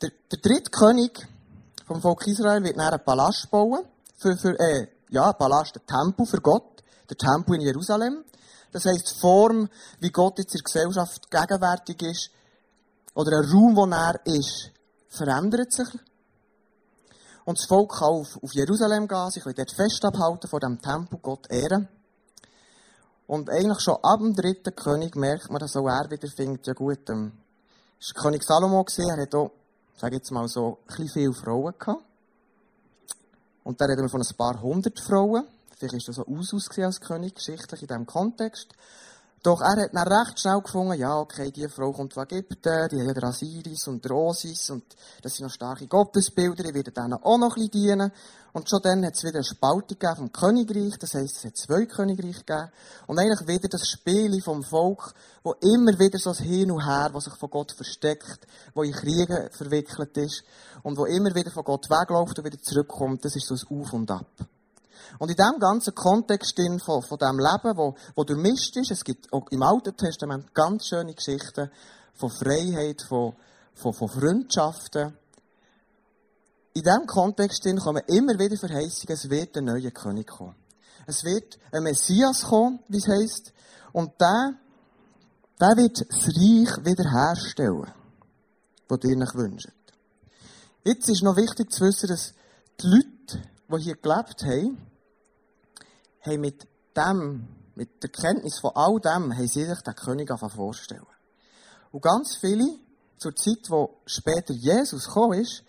Der, 0.00 0.10
der 0.30 0.38
dritte 0.38 0.70
König 0.70 1.26
vom 1.86 2.00
Volk 2.00 2.26
Israel 2.26 2.62
wird 2.62 2.76
nachher 2.76 2.94
einen 2.94 3.04
Palast 3.04 3.50
bauen, 3.50 3.84
für, 4.16 4.36
für, 4.36 4.58
äh, 4.58 4.88
ja, 5.10 5.30
ein 5.30 5.38
Palast, 5.38 5.76
ein 5.76 5.86
Tempel 5.86 6.26
für 6.26 6.40
Gott, 6.40 6.82
der 7.08 7.16
Tempel 7.16 7.56
in 7.56 7.62
Jerusalem. 7.62 8.24
Das 8.72 8.84
heisst, 8.86 9.14
die 9.14 9.20
Form, 9.20 9.68
wie 10.00 10.10
Gott 10.10 10.38
in 10.38 10.46
der 10.46 10.60
Gesellschaft 10.62 11.30
gegenwärtig 11.30 12.02
ist, 12.02 12.30
oder 13.14 13.38
ein 13.38 13.50
Raum, 13.50 13.76
wo 13.76 13.86
er 13.86 14.20
ist, 14.24 14.70
verändert 15.08 15.72
sich. 15.72 15.88
Und 17.44 17.58
das 17.58 17.66
Volk 17.66 17.92
kann 17.98 18.08
auf, 18.08 18.38
auf 18.42 18.52
Jerusalem 18.52 19.08
gehen, 19.08 19.30
sich 19.30 19.42
dort 19.42 19.72
fest 19.72 20.04
abhalten 20.04 20.48
vor 20.48 20.60
dem 20.60 20.80
Tempel, 20.80 21.18
Gott 21.20 21.50
ehren. 21.50 21.88
Und 23.26 23.50
eigentlich 23.50 23.80
schon 23.80 23.96
ab 24.02 24.20
dem 24.20 24.34
dritten 24.34 24.74
König 24.74 25.16
merkt 25.16 25.50
man, 25.50 25.58
dass 25.58 25.76
auch 25.76 25.88
er 25.88 26.10
wieder 26.10 26.28
findet, 26.28 26.66
ja 26.66 26.72
gut, 26.72 27.08
ähm, 27.10 27.32
ist 27.98 28.14
König 28.14 28.42
Salomo 28.44 28.84
er 28.98 29.22
hat 29.22 29.34
auch 29.34 29.50
sage 30.02 30.16
jetzt 30.16 30.32
mal 30.32 30.48
so, 30.48 30.78
ein 30.88 31.08
viele 31.08 31.32
Frauen 31.32 31.74
gehabt. 31.78 32.02
Und 33.62 33.80
da 33.80 33.84
reden 33.84 34.02
wir 34.02 34.08
von 34.08 34.20
ein 34.20 34.36
paar 34.36 34.60
hundert 34.60 34.98
Frauen. 34.98 35.46
Vielleicht 35.78 35.94
ist 35.94 36.08
das 36.08 36.16
so 36.16 36.26
Usus 36.26 36.68
als 36.78 37.00
König, 37.00 37.36
geschichtlich 37.36 37.82
in 37.82 37.86
diesem 37.86 38.06
Kontext. 38.06 38.74
Doch 39.42 39.60
er 39.60 39.82
hat 39.82 39.90
dann 39.92 40.06
recht 40.06 40.38
schnell 40.38 40.60
gefunden, 40.60 40.96
ja, 41.00 41.18
okay, 41.18 41.50
die 41.50 41.68
Frau 41.68 41.90
kommt 41.90 42.14
von 42.14 42.22
Ägypten, 42.22 42.88
die 42.92 43.08
hat 43.08 43.16
ja 43.16 43.28
Asiris 43.28 43.88
und 43.88 44.08
Rosis 44.08 44.70
und 44.70 44.84
das 45.20 45.34
sind 45.34 45.46
noch 45.46 45.52
starke 45.52 45.88
Gottesbilder, 45.88 46.62
die 46.62 46.72
werden 46.72 46.94
denen 46.94 47.14
auch 47.14 47.38
noch 47.38 47.56
ein 47.56 47.68
bisschen 47.68 47.70
dienen. 47.72 48.12
Und 48.52 48.68
schon 48.68 48.82
dann 48.82 49.04
hat 49.04 49.14
es 49.16 49.24
wieder 49.24 49.36
eine 49.36 49.44
Spaltung 49.44 49.96
vom 50.14 50.30
Königreich, 50.30 50.96
das 50.96 51.14
heisst, 51.14 51.38
es 51.38 51.44
hat 51.44 51.56
zwei 51.56 51.86
Königreiche 51.86 52.44
gegeben. 52.44 52.70
Und 53.08 53.18
eigentlich 53.18 53.48
wieder 53.48 53.68
das 53.68 53.88
Spiel 53.88 54.40
vom 54.42 54.62
Volk, 54.62 55.12
wo 55.42 55.54
immer 55.54 55.98
wieder 55.98 56.18
so 56.20 56.30
ein 56.30 56.36
Hin 56.36 56.70
und 56.70 56.86
Her, 56.86 57.10
was 57.12 57.24
sich 57.24 57.34
von 57.34 57.50
Gott 57.50 57.72
versteckt, 57.72 58.46
wo 58.74 58.84
in 58.84 58.92
Kriegen 58.92 59.50
verwickelt 59.50 60.16
ist 60.18 60.44
und 60.84 60.96
wo 60.96 61.06
immer 61.06 61.34
wieder 61.34 61.50
von 61.50 61.64
Gott 61.64 61.90
wegläuft 61.90 62.38
und 62.38 62.44
wieder 62.44 62.62
zurückkommt, 62.62 63.24
das 63.24 63.34
ist 63.34 63.48
so 63.48 63.54
ein 63.54 63.80
Auf 63.80 63.92
und 63.92 64.08
Ab. 64.08 64.28
Und 65.18 65.30
in 65.30 65.36
diesem 65.36 65.58
ganzen 65.58 65.94
Kontext 65.94 66.58
von, 66.84 67.02
von 67.02 67.18
diesem 67.18 67.38
Leben, 67.38 67.76
wo, 67.76 67.94
wo 68.14 68.24
durchmischt 68.24 68.76
ist, 68.76 68.90
es 68.90 69.04
gibt 69.04 69.32
auch 69.32 69.46
im 69.50 69.62
Alten 69.62 69.96
Testament 69.96 70.54
ganz 70.54 70.86
schöne 70.86 71.14
Geschichten 71.14 71.70
von 72.14 72.30
Freiheit, 72.30 73.02
von, 73.02 73.34
von, 73.74 73.92
von 73.92 74.08
Freundschaften. 74.08 75.16
In 76.74 76.82
diesem 76.82 77.06
Kontext 77.06 77.64
kommen 77.82 78.02
immer 78.06 78.38
wieder 78.38 78.56
Verheißungen, 78.56 79.14
es 79.14 79.28
wird 79.28 79.56
ein 79.56 79.64
neuer 79.64 79.90
König 79.90 80.28
kommen. 80.28 80.56
Es 81.06 81.24
wird 81.24 81.58
ein 81.72 81.82
Messias 81.82 82.42
kommen, 82.44 82.80
wie 82.88 82.98
es 82.98 83.08
heisst. 83.08 83.52
Und 83.92 84.12
der, 84.20 84.54
der 85.60 85.76
wird 85.76 86.00
das 86.00 86.28
Reich 86.28 86.84
wiederherstellen, 86.84 87.92
das 88.88 88.98
ihr 89.04 89.18
euch 89.18 89.34
wünscht. 89.34 89.68
Jetzt 90.84 91.08
ist 91.08 91.22
noch 91.22 91.36
wichtig 91.36 91.70
zu 91.70 91.84
wissen, 91.84 92.08
dass 92.08 92.34
die 92.80 92.86
Leute, 92.86 93.42
die 93.68 93.82
hier 93.82 93.96
gelebt 93.96 94.42
haben, 94.44 94.91
haben 96.22 96.40
mit 96.40 96.66
dem, 96.96 97.48
mit 97.74 98.02
der 98.02 98.10
Kenntnis 98.10 98.60
von 98.60 98.72
all 98.74 98.98
dem, 99.00 99.34
haben 99.36 99.48
sie 99.48 99.64
sich 99.64 99.80
den 99.80 99.94
König 99.94 100.30
vorstellen. 100.38 101.06
Und 101.90 102.02
ganz 102.02 102.36
viele, 102.36 102.78
zur 103.18 103.34
Zeit, 103.36 103.68
wo 103.68 104.00
später 104.06 104.54
Jesus 104.54 105.06
gekommen 105.06 105.40
ist, 105.40 105.62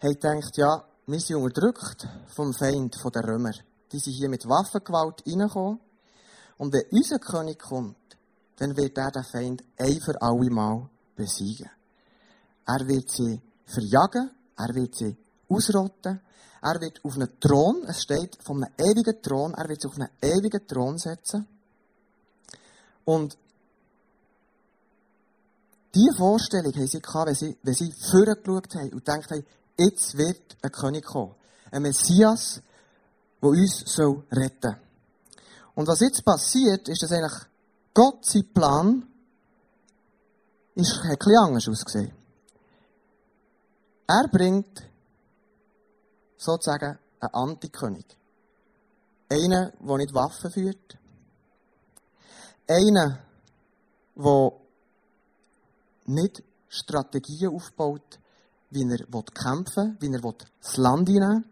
haben 0.00 0.14
gedacht, 0.14 0.56
ja, 0.56 0.84
wir 1.06 1.20
sind 1.20 1.36
unterdrückt 1.36 2.06
vom 2.34 2.52
Feind, 2.54 2.96
den 2.96 3.24
Römer. 3.24 3.52
Die 3.92 3.98
sind 3.98 4.14
hier 4.14 4.28
mit 4.28 4.48
Waffengewalt 4.48 5.22
reingekommen. 5.26 5.80
Und 6.58 6.72
wenn 6.72 6.84
unser 6.90 7.18
König 7.18 7.58
kommt, 7.58 7.96
dann 8.56 8.76
wird 8.76 8.96
er 8.96 9.10
den 9.10 9.24
Feind 9.24 9.64
ein 9.78 10.00
für 10.00 10.20
alle 10.20 10.50
Mal 10.50 10.88
besiegen. 11.16 11.70
Er 12.66 12.86
wird 12.86 13.10
sie 13.10 13.40
verjagen, 13.66 14.30
er 14.56 14.74
wird 14.74 14.94
sie 14.94 15.16
ausrotten, 15.48 16.20
er 16.62 16.80
wird 16.80 17.04
auf 17.04 17.16
einen 17.16 17.40
Thron, 17.40 17.82
es 17.88 18.02
steht 18.02 18.38
von 18.42 18.62
einem 18.62 18.72
ewigen 18.78 19.20
Thron, 19.20 19.52
er 19.54 19.68
wird 19.68 19.82
sich 19.82 19.90
auf 19.90 19.98
einen 19.98 20.10
ewigen 20.22 20.66
Thron 20.66 20.96
setzen. 20.96 21.46
Und 23.04 23.36
diese 25.92 26.16
Vorstellung 26.16 26.72
haben 26.72 26.86
sie 26.86 27.00
gehabt, 27.00 27.26
wenn 27.26 27.34
sie, 27.34 27.58
wenn 27.62 27.74
sie 27.74 27.92
vorgeschaut 27.92 28.74
haben 28.76 28.92
und 28.92 29.04
gedacht 29.04 29.30
haben, 29.30 29.44
jetzt 29.76 30.16
wird 30.16 30.56
ein 30.62 30.70
König 30.70 31.04
kommen. 31.04 31.34
Ein 31.72 31.82
Messias, 31.82 32.62
der 33.42 33.48
uns 33.50 33.82
soll 33.86 34.22
retten 34.30 34.76
Und 35.74 35.88
was 35.88 36.00
jetzt 36.00 36.24
passiert, 36.24 36.88
ist, 36.88 37.02
dass 37.02 37.10
eigentlich 37.10 37.42
Gott 37.92 38.24
sein 38.24 38.48
Plan 38.54 39.06
ist, 40.76 41.02
hat 41.02 41.26
ein 41.26 41.36
anders 41.36 41.68
ausgesehen. 41.68 42.12
Er 44.06 44.28
bringt 44.28 44.91
sozusagen 46.42 46.98
ein 47.20 47.28
Antikönig. 47.32 48.06
Einer, 49.28 49.70
der 49.70 49.96
nicht 49.96 50.12
Waffen 50.12 50.50
führt. 50.50 50.98
Einer, 52.68 53.20
der 54.16 54.52
nicht 56.06 56.42
Strategien 56.68 57.54
aufbaut, 57.54 58.18
wie 58.70 58.82
er 58.82 59.22
kämpfen 59.22 59.96
will, 60.00 60.12
wie 60.12 60.16
er 60.16 60.34
das 60.60 60.76
Land 60.78 61.08
einnehmen 61.08 61.44
will, 61.44 61.50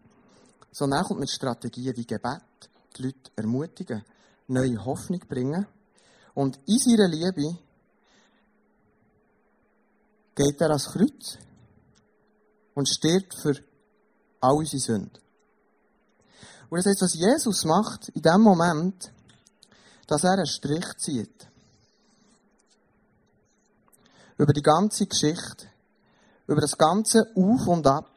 sondern 0.71 0.99
er 0.99 1.05
kommt 1.05 1.19
mit 1.21 1.29
Strategien 1.29 1.95
wie 1.95 2.05
Gebet, 2.05 2.69
die 2.97 3.03
Leute 3.03 3.31
ermutigen, 3.35 4.03
neue 4.47 4.83
Hoffnung 4.83 5.19
bringen. 5.19 5.65
Und 6.33 6.59
in 6.65 6.79
seiner 6.79 7.07
Liebe 7.07 7.57
geht 10.35 10.59
er 10.61 10.69
ans 10.69 10.87
Kreuz 10.91 11.37
und 12.73 12.87
stirbt 12.87 13.35
für 13.41 13.70
all 14.41 14.55
unsere 14.55 14.81
Sünden. 14.81 15.21
Und 16.69 16.77
das 16.77 16.85
heißt, 16.85 17.01
was 17.01 17.13
Jesus 17.13 17.65
macht 17.65 18.09
in 18.09 18.21
dem 18.21 18.41
Moment, 18.41 19.11
dass 20.07 20.23
er 20.23 20.33
einen 20.33 20.47
Strich 20.47 20.85
zieht. 20.97 21.47
Über 24.37 24.53
die 24.53 24.61
ganze 24.61 25.05
Geschichte, 25.05 25.67
über 26.47 26.61
das 26.61 26.77
ganze 26.77 27.31
Auf 27.35 27.67
und 27.67 27.85
Ab, 27.87 28.11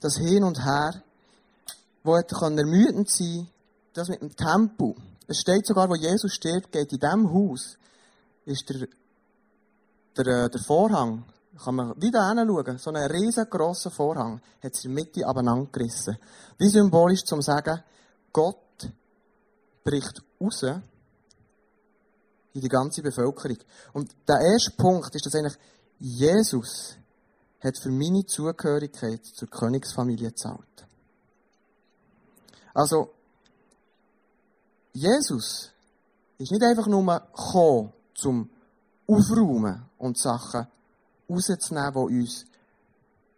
das 0.00 0.16
Hin 0.16 0.42
und 0.44 0.64
Her, 0.64 1.02
wo 2.02 2.16
hätte 2.16 2.36
ermüdend 2.40 3.08
sein 3.10 3.48
das 3.92 4.08
mit 4.08 4.20
dem 4.20 4.34
Tempo. 4.34 4.96
Es 5.26 5.40
steht 5.40 5.66
sogar, 5.66 5.88
wo 5.88 5.94
Jesus 5.94 6.32
stirbt, 6.32 6.72
geht 6.72 6.92
in 6.92 6.98
diesem 6.98 7.32
Haus, 7.32 7.76
ist 8.44 8.68
der, 8.68 8.88
der, 10.16 10.48
der 10.48 10.60
Vorhang 10.60 11.24
kann 11.62 11.74
man 11.74 12.00
wieder 12.00 12.28
hinschauen. 12.28 12.78
So 12.78 12.90
einen 12.90 13.10
riesengroßen 13.10 13.90
Vorhang 13.90 14.40
hat 14.62 14.74
sie 14.74 14.88
in 14.88 14.94
der 14.94 15.04
Mitte 15.04 15.26
abeinander 15.26 15.68
gerissen. 15.70 16.16
Wie 16.58 16.68
symbolisch 16.68 17.24
zum 17.24 17.42
sagen, 17.42 17.82
Gott 18.32 18.56
bricht 19.84 20.22
raus 20.40 20.62
in 22.52 22.60
die 22.60 22.68
ganze 22.68 23.02
Bevölkerung. 23.02 23.58
Und 23.92 24.10
der 24.26 24.40
erste 24.40 24.72
Punkt 24.72 25.14
ist, 25.14 25.26
dass 25.26 25.34
eigentlich 25.34 25.58
Jesus 25.98 26.96
hat 27.62 27.78
für 27.78 27.90
meine 27.90 28.24
Zugehörigkeit 28.24 29.24
zur 29.24 29.48
Königsfamilie 29.48 30.30
gezahlt. 30.30 30.86
Also, 32.72 33.10
Jesus 34.92 35.70
ist 36.38 36.50
nicht 36.50 36.62
einfach 36.62 36.86
nur 36.86 37.04
gekommen, 37.04 37.92
zum 38.14 38.50
Aufräumen 39.06 39.88
und 39.98 40.18
Sachen 40.18 40.66
rauszunehmen, 41.30 42.08
die 42.08 42.20
uns 42.20 42.44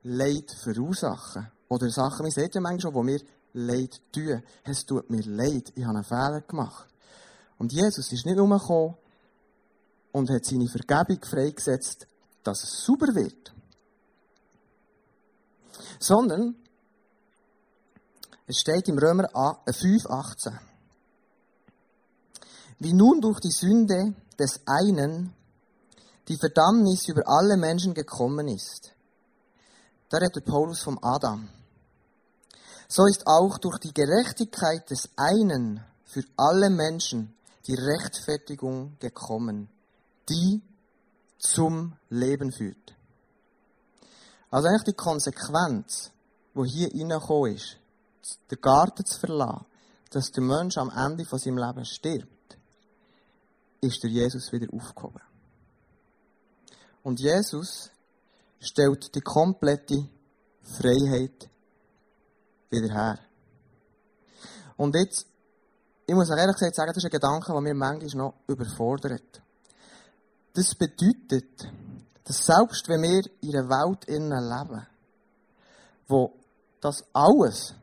Leid 0.05 0.51
verursachen. 0.63 1.51
Oder 1.69 1.91
Sachen, 1.91 2.25
wir 2.25 2.33
sehen 2.33 2.51
ja 2.53 2.61
manchmal 2.61 2.81
schon, 2.81 2.95
wo 2.95 3.07
wir 3.07 3.21
Leid 3.55 4.01
tun. 4.13 4.43
Es 4.65 4.85
tut 4.85 5.11
mir 5.11 5.23
leid, 5.23 5.73
ich 5.75 5.85
habe 5.85 5.97
einen 5.97 6.05
Fehler 6.05 6.41
gemacht. 6.41 6.89
Und 7.59 7.73
Jesus 7.73 8.11
ist 8.13 8.27
nicht 8.27 8.39
umgekommen 8.39 8.97
und 10.13 10.31
hat 10.31 10.45
seine 10.45 10.69
Vergebung 10.69 11.23
freigesetzt, 11.23 12.07
dass 12.43 12.63
es 12.65 12.85
super 12.85 13.15
wird. 13.15 13.53
Sondern, 15.99 16.57
es 18.47 18.59
steht 18.59 18.89
im 18.89 18.99
Römer 18.99 19.29
5,18. 19.33 20.53
Wie 22.81 22.93
nun 22.93 23.21
durch 23.21 23.39
die 23.41 23.53
Sünde 23.53 24.15
des 24.39 24.61
einen 24.67 25.33
die 26.29 26.37
Verdammnis 26.37 27.09
über 27.09 27.23
alle 27.27 27.57
Menschen 27.57 27.95
gekommen 27.95 28.49
ist. 28.49 28.93
Da 30.09 30.19
redet 30.19 30.45
Paulus 30.45 30.83
vom 30.83 30.99
Adam. 31.03 31.49
So 32.89 33.07
ist 33.07 33.27
auch 33.27 33.59
durch 33.59 33.79
die 33.79 33.95
Gerechtigkeit 33.95 34.91
des 34.91 35.09
einen 35.17 35.83
für 36.05 36.23
alle 36.37 36.69
Menschen 36.69 37.35
die 37.67 37.75
Rechtfertigung 37.75 38.99
gekommen, 38.99 39.69
die 40.29 40.61
zum 41.39 41.97
Leben 42.11 42.53
führt. 42.53 42.95
Also 44.51 44.69
eigentlich 44.69 44.85
die 44.85 44.93
Konsequenz, 44.93 46.11
wo 46.53 46.65
hier 46.65 46.91
reingekommen 46.93 47.57
ist, 47.57 47.79
den 48.51 48.61
Garten 48.61 49.05
zu 49.07 49.19
verlassen, 49.19 49.65
dass 50.11 50.31
der 50.31 50.43
Mensch 50.43 50.77
am 50.77 50.91
Ende 50.91 51.25
von 51.25 51.39
seinem 51.39 51.57
Leben 51.57 51.85
stirbt, 51.87 52.59
ist 53.81 54.03
durch 54.03 54.13
Jesus 54.13 54.53
wieder 54.53 54.69
aufgehoben. 54.75 55.32
Und 57.03 57.21
Jesus 57.21 57.91
stellt 58.61 59.15
die 59.15 59.21
komplette 59.21 60.09
Freiheit 60.63 61.49
wieder 62.71 62.95
her. 62.95 63.19
Und 64.77 64.97
jetzt, 64.97 65.27
ich 66.07 66.15
muss 66.15 66.31
auch 66.31 66.37
ehrlich 66.37 66.57
gesagt 66.57 66.77
sagen, 66.77 66.89
das 66.89 66.99
ist 66.99 67.05
ein 67.05 67.11
Gedanke, 67.11 67.53
der 67.53 67.61
mir 67.61 67.75
manchmal 67.75 68.27
noch 68.27 68.35
überfordert. 68.47 69.43
Das 70.55 70.75
bedeutet, 70.75 71.69
dass 72.25 72.45
selbst 72.45 72.89
wenn 72.89 73.03
wir 73.03 73.23
in 73.41 73.57
einer 73.57 73.69
Welt 73.69 74.07
leben, 74.09 74.87
wo 76.09 76.33
das 76.81 77.05
alles 77.13 77.75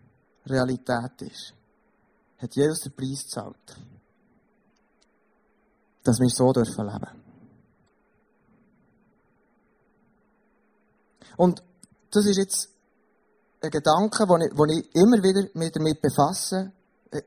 Realität 0.46 1.22
ist, 1.22 1.54
hat 2.38 2.56
Jesus 2.56 2.82
den 2.82 2.94
Preis 2.94 3.24
gezahlt. 3.24 3.78
Dass 6.04 6.20
wir 6.20 6.30
so 6.30 6.52
dürfen 6.54 6.86
leben. 6.86 7.29
Und 11.40 11.64
das 12.12 12.26
ist 12.26 12.36
jetzt 12.36 12.70
ein 13.62 13.72
Gedanke, 13.72 14.28
wo 14.28 14.36
ich, 14.36 14.52
wo 14.58 14.66
ich 14.66 14.94
immer 14.94 15.24
wieder 15.24 15.48
mich 15.54 15.72
damit 15.72 16.02
befasse. 16.02 16.74
Äh, 17.12 17.22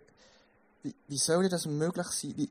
wie, 0.83 0.95
wie 1.09 1.17
soll 1.17 1.49
das 1.49 1.65
möglich 1.65 2.07
sein? 2.09 2.35
Wie, 2.37 2.51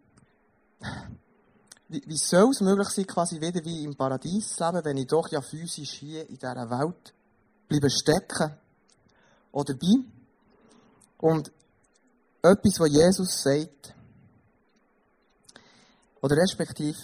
wie, 1.89 2.03
wie 2.03 2.17
soll 2.17 2.49
es 2.49 2.61
möglich 2.61 2.87
sein, 2.89 3.05
quasi 3.05 3.39
wieder 3.39 3.63
wie 3.63 3.83
im 3.83 3.95
Paradies 3.95 4.55
zu 4.55 4.63
leben, 4.63 4.85
wenn 4.85 4.97
ich 4.97 5.05
doch 5.05 5.29
ja 5.29 5.39
physisch 5.39 5.91
hier 5.99 6.27
in 6.27 6.35
dieser 6.39 6.67
Welt 6.67 7.13
bleibe 7.67 7.91
stecken 7.91 8.57
oder 9.51 9.75
bin? 9.75 10.11
Und 11.19 11.51
etwas, 12.41 12.79
was 12.79 12.89
Jesus 12.89 13.43
sagt, 13.43 13.93
oder 16.23 16.37
respektive, 16.37 16.97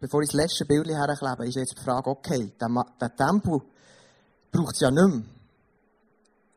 bevor 0.00 0.22
ich 0.22 0.30
das 0.30 0.40
letzte 0.40 0.64
Bild 0.64 0.88
herklebe, 0.88 1.46
ist 1.46 1.56
jetzt 1.56 1.78
die 1.78 1.84
Frage, 1.84 2.10
okay, 2.10 2.52
der, 2.58 3.16
Tempel 3.16 3.60
braucht 4.50 4.74
es 4.74 4.80
ja 4.80 4.90
nicht 4.90 5.14
mehr. 5.14 5.22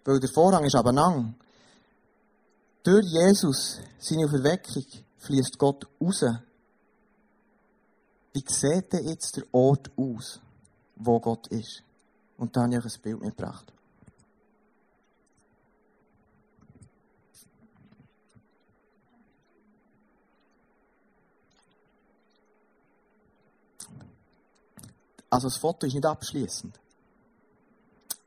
Weil 0.06 0.20
der 0.20 0.30
Vorhang 0.34 0.64
ist 0.64 0.76
aber 0.76 0.94
lang. 0.94 1.36
Durch 2.84 3.06
Jesus, 3.06 3.80
seine 4.00 4.28
Verweckung, 4.28 4.86
fließt 5.18 5.58
Gott 5.58 5.88
raus. 6.02 6.26
Wie 8.34 8.44
sieht 8.48 8.92
denn 8.92 9.08
jetzt 9.08 9.38
der 9.38 9.44
Ort 9.52 9.92
aus, 9.96 10.40
wo 10.96 11.20
Gott 11.20 11.48
ist? 11.48 11.84
Und 12.38 12.56
da 12.56 12.64
habe 12.64 12.74
ich 12.74 12.86
euch 12.86 12.96
ein 12.96 13.02
Bild 13.02 13.22
mitgebracht. 13.22 13.73
Also 25.34 25.48
das 25.48 25.58
Foto 25.58 25.88
ist 25.88 25.96
nicht 25.96 26.06
abschließend. 26.06 26.80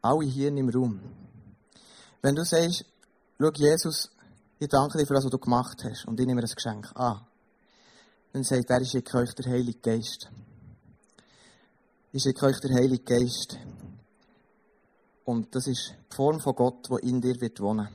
Alle 0.02 0.24
hier 0.24 0.48
im 0.48 0.68
Raum. 0.68 1.00
Wenn 2.20 2.34
du 2.34 2.44
sagst, 2.44 2.84
schau 3.38 3.52
Jesus, 3.54 4.10
ich 4.58 4.66
danke 4.66 4.98
dir 4.98 5.06
für 5.06 5.14
das, 5.14 5.24
was 5.24 5.30
du 5.30 5.38
gemacht 5.38 5.84
hast 5.84 6.04
und 6.08 6.18
ich 6.18 6.26
nehme 6.26 6.40
das 6.40 6.56
Geschenk 6.56 6.90
an, 6.96 7.24
dann 8.32 8.42
sagt 8.42 8.68
er, 8.70 8.80
ich 8.80 8.90
schicke 8.90 9.18
euch 9.18 9.32
der 9.36 9.52
Heilige 9.52 9.78
Geist. 9.78 10.28
Ich 12.10 12.24
schicke 12.24 12.46
euch 12.46 12.58
der 12.58 12.74
Heilige 12.74 13.04
Geist. 13.04 13.56
Und 15.24 15.54
das 15.54 15.68
ist 15.68 15.94
die 16.10 16.16
Form 16.16 16.40
von 16.40 16.56
Gott, 16.56 16.88
die 16.90 17.08
in 17.08 17.20
dir 17.20 17.40
wird 17.40 17.60
wohnen. 17.60 17.88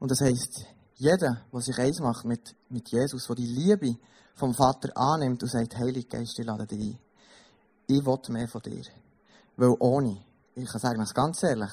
Und 0.00 0.10
das 0.10 0.22
heisst, 0.22 0.66
jeder, 0.96 1.46
der 1.52 1.60
sich 1.60 1.78
eins 1.78 2.00
macht 2.00 2.24
mit, 2.24 2.56
mit 2.68 2.90
Jesus, 2.90 3.28
der 3.28 3.36
die 3.36 3.46
Liebe 3.46 3.96
vom 4.38 4.54
Vater 4.54 4.96
annimmt 4.96 5.42
und 5.42 5.48
sagt, 5.48 5.76
Heilige 5.76 6.08
Geist, 6.08 6.38
ich 6.38 6.46
lade 6.46 6.66
dich 6.66 6.80
ein. 6.80 6.98
Ich 7.86 8.04
will 8.04 8.18
mehr 8.28 8.48
von 8.48 8.62
dir. 8.62 8.84
Weil 9.56 9.74
ohne, 9.80 10.24
ich 10.54 10.68
kann 10.68 10.80
sagen, 10.80 11.00
das 11.00 11.14
ganz 11.14 11.42
ehrlich, 11.42 11.72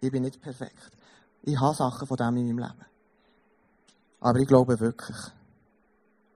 ich 0.00 0.10
bin 0.10 0.22
nicht 0.22 0.40
perfekt. 0.40 0.96
Ich 1.42 1.58
habe 1.58 1.74
Sachen 1.74 2.06
von 2.06 2.16
dem 2.16 2.36
in 2.36 2.46
meinem 2.46 2.58
Leben. 2.58 2.86
Aber 4.20 4.38
ich 4.38 4.46
glaube 4.46 4.78
wirklich, 4.78 5.16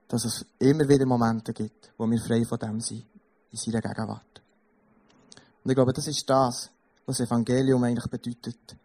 dass 0.07 0.25
es 0.25 0.45
immer 0.59 0.87
wieder 0.87 1.05
Momente 1.05 1.53
gibt, 1.53 1.91
wo 1.97 2.09
wir 2.09 2.19
frei 2.19 2.43
von 2.45 2.59
dem 2.59 2.79
sind, 2.79 3.05
in 3.51 3.57
seiner 3.57 3.81
Gegenwart. 3.81 4.41
Und 5.63 5.71
ich 5.71 5.75
glaube, 5.75 5.93
das 5.93 6.07
ist 6.07 6.29
das, 6.29 6.69
was 7.05 7.17
das 7.17 7.27
Evangelium 7.27 7.83
eigentlich 7.83 8.09
bedeutet. 8.09 8.77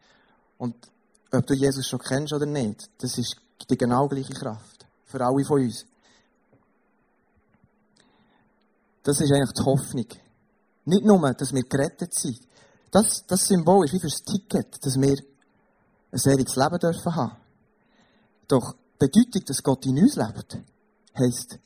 Und 0.58 0.76
ob 1.32 1.46
du 1.46 1.54
Jesus 1.54 1.86
schon 1.86 1.98
kennst 1.98 2.32
oder 2.32 2.46
nicht, 2.46 2.90
das 2.98 3.18
ist 3.18 3.36
die 3.68 3.76
genau 3.76 4.08
gleiche 4.08 4.32
Kraft. 4.32 4.86
Für 5.04 5.24
alle 5.24 5.44
von 5.44 5.60
uns. 5.62 5.84
Das 9.02 9.20
ist 9.20 9.32
eigentlich 9.32 9.52
die 9.52 9.64
Hoffnung. 9.64 10.06
Nicht 10.84 11.04
nur, 11.04 11.34
dass 11.34 11.52
wir 11.52 11.62
gerettet 11.62 12.14
sind. 12.14 12.40
Das, 12.90 13.24
das 13.26 13.46
Symbol 13.46 13.84
ist 13.84 13.94
wie 13.94 14.00
fürs 14.00 14.22
Ticket, 14.22 14.84
dass 14.84 15.00
wir 15.00 15.16
ein 16.12 16.32
ewiges 16.32 16.56
Leben 16.56 16.78
dürfen 16.78 17.14
haben. 17.14 17.36
Doch 18.48 18.72
die 18.72 19.06
Bedeutung, 19.06 19.44
dass 19.46 19.62
Gott 19.62 19.86
in 19.86 19.98
uns 19.98 20.16
lebt, 20.16 20.58
heisst, 21.16 21.58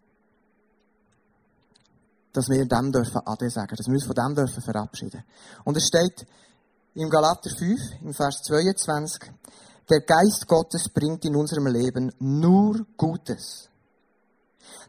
dass 2.32 2.48
wir 2.48 2.66
dem 2.66 2.92
dürfen 2.92 3.22
Ade 3.24 3.48
sagen, 3.48 3.74
dass 3.76 3.86
wir 3.86 3.94
uns 3.94 4.04
von 4.04 4.14
dem 4.14 4.34
dürfen 4.34 4.62
verabschieden. 4.62 5.24
Und 5.64 5.76
es 5.76 5.86
steht 5.86 6.26
im 6.94 7.08
Galater 7.08 7.50
5, 7.50 7.80
im 8.02 8.12
Vers 8.12 8.42
22, 8.42 9.30
der 9.88 10.00
Geist 10.00 10.46
Gottes 10.46 10.88
bringt 10.88 11.24
in 11.24 11.36
unserem 11.36 11.66
Leben 11.66 12.12
nur 12.18 12.86
Gutes. 12.96 13.68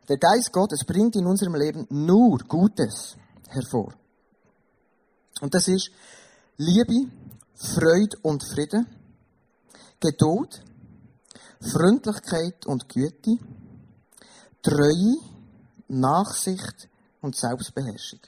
Der 0.08 0.18
Geist 0.18 0.52
Gottes 0.52 0.86
bringt 0.86 1.16
in 1.16 1.26
unserem 1.26 1.56
Leben 1.56 1.88
nur 1.90 2.38
Gutes 2.40 3.16
hervor. 3.50 3.94
Und 5.42 5.54
das 5.54 5.68
ist 5.68 5.90
Liebe, 6.58 7.12
Freude 7.56 8.18
und 8.22 8.44
Frieden, 8.44 8.86
Geduld, 10.00 10.62
Freundlichkeit 11.60 12.66
und 12.66 12.88
Güte, 12.88 13.38
Treue, 14.62 15.18
Nachsicht 15.88 16.90
und 17.22 17.36
Selbstbeherrschung. 17.36 18.20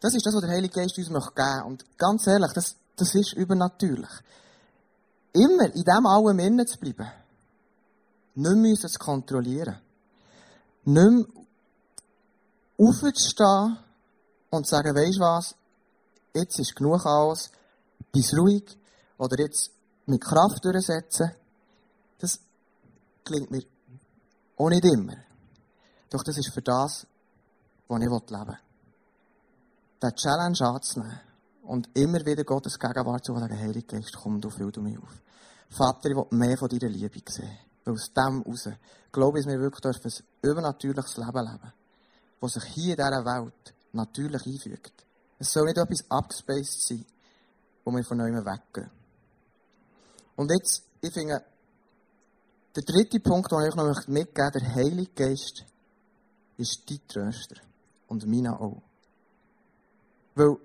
Das 0.00 0.14
ist 0.14 0.24
das, 0.24 0.34
was 0.34 0.42
der 0.42 0.50
Heilige 0.50 0.74
Geist 0.74 0.98
uns 0.98 1.10
möchte 1.10 1.32
geben. 1.34 1.62
Und 1.66 1.98
ganz 1.98 2.26
ehrlich, 2.26 2.52
das, 2.52 2.76
das 2.94 3.14
ist 3.14 3.32
übernatürlich. 3.32 4.10
Immer 5.32 5.74
in 5.74 5.82
dem 5.82 6.06
allem 6.06 6.38
innen 6.38 6.66
zu 6.66 6.78
bleiben. 6.78 7.10
Nicht 8.36 8.56
müssen 8.56 8.88
zu 8.88 8.98
kontrollieren. 8.98 9.80
Nicht 10.84 11.10
mehr 11.10 11.24
aufzustehen 12.78 13.78
und 14.50 14.66
zu 14.66 14.70
sagen, 14.70 14.94
weisst 14.94 15.20
was, 15.20 15.54
jetzt 16.34 16.58
ist 16.58 16.76
genug 16.76 17.04
alles, 17.04 17.50
bist 18.12 18.34
ruhig, 18.34 18.78
oder 19.18 19.38
jetzt 19.38 19.70
mit 20.06 20.20
Kraft 20.20 20.64
durchsetzen. 20.64 21.32
Das 22.18 22.38
klingt 23.24 23.50
mir 23.50 23.62
auch 24.56 24.68
nicht 24.68 24.84
immer. 24.84 25.16
Doch 26.10 26.22
das 26.22 26.38
ist 26.38 26.52
für 26.52 26.62
das, 26.62 27.06
was 27.88 28.00
ich 28.00 28.08
leben 28.08 28.20
will. 28.30 28.58
Den 30.02 30.14
Challenge 30.14 30.60
anzunehmen 30.60 31.20
und 31.62 31.88
immer 31.94 32.24
wieder 32.24 32.44
Gottes 32.44 32.78
Gegenwart 32.78 33.24
zu 33.24 33.34
sagen, 33.34 33.58
Heilige 33.58 33.96
Geist, 33.96 34.14
komm, 34.22 34.40
du 34.40 34.50
füll 34.50 34.70
mich 34.78 34.98
auf. 34.98 35.22
Vater, 35.70 36.10
ich 36.10 36.16
will 36.16 36.26
mehr 36.30 36.56
von 36.56 36.68
deiner 36.68 36.92
Liebe 36.92 37.20
sehen. 37.28 37.65
Weil 37.86 37.94
aus 37.94 38.12
dem 38.12 38.42
heraus 38.42 38.68
glaube 39.12 39.38
ich, 39.38 39.46
dass 39.46 39.54
wir 39.54 39.60
wirklich 39.60 40.04
ein 40.04 40.50
übernatürliches 40.50 41.16
Leben 41.16 41.46
leben 41.46 41.72
das 42.40 42.52
sich 42.52 42.64
hier 42.74 42.98
in 42.98 43.04
dieser 43.04 43.24
Welt 43.24 43.74
natürlich 43.92 44.46
einfügt. 44.46 45.04
Es 45.38 45.52
soll 45.52 45.64
nicht 45.64 45.78
etwas 45.78 46.04
abgespaced 46.10 46.86
sein, 46.86 47.04
wo 47.84 47.90
wir 47.90 48.04
von 48.04 48.18
neuem 48.18 48.44
weggehen. 48.44 48.90
Und 50.36 50.50
jetzt, 50.50 50.82
ich 51.00 51.12
finde, 51.12 51.42
der 52.74 52.82
dritte 52.82 53.20
Punkt, 53.20 53.50
den 53.50 53.60
ich 53.60 53.68
euch 53.68 53.74
noch 53.74 54.06
mitgeben 54.08 54.44
möchte, 54.44 54.60
der 54.60 54.74
Heilige 54.74 55.12
Geist, 55.14 55.64
ist 56.58 56.82
dein 56.88 57.00
Tröster. 57.08 57.56
Und 58.08 58.26
meiner 58.26 58.60
auch. 58.60 58.82
Weil, 60.34 60.56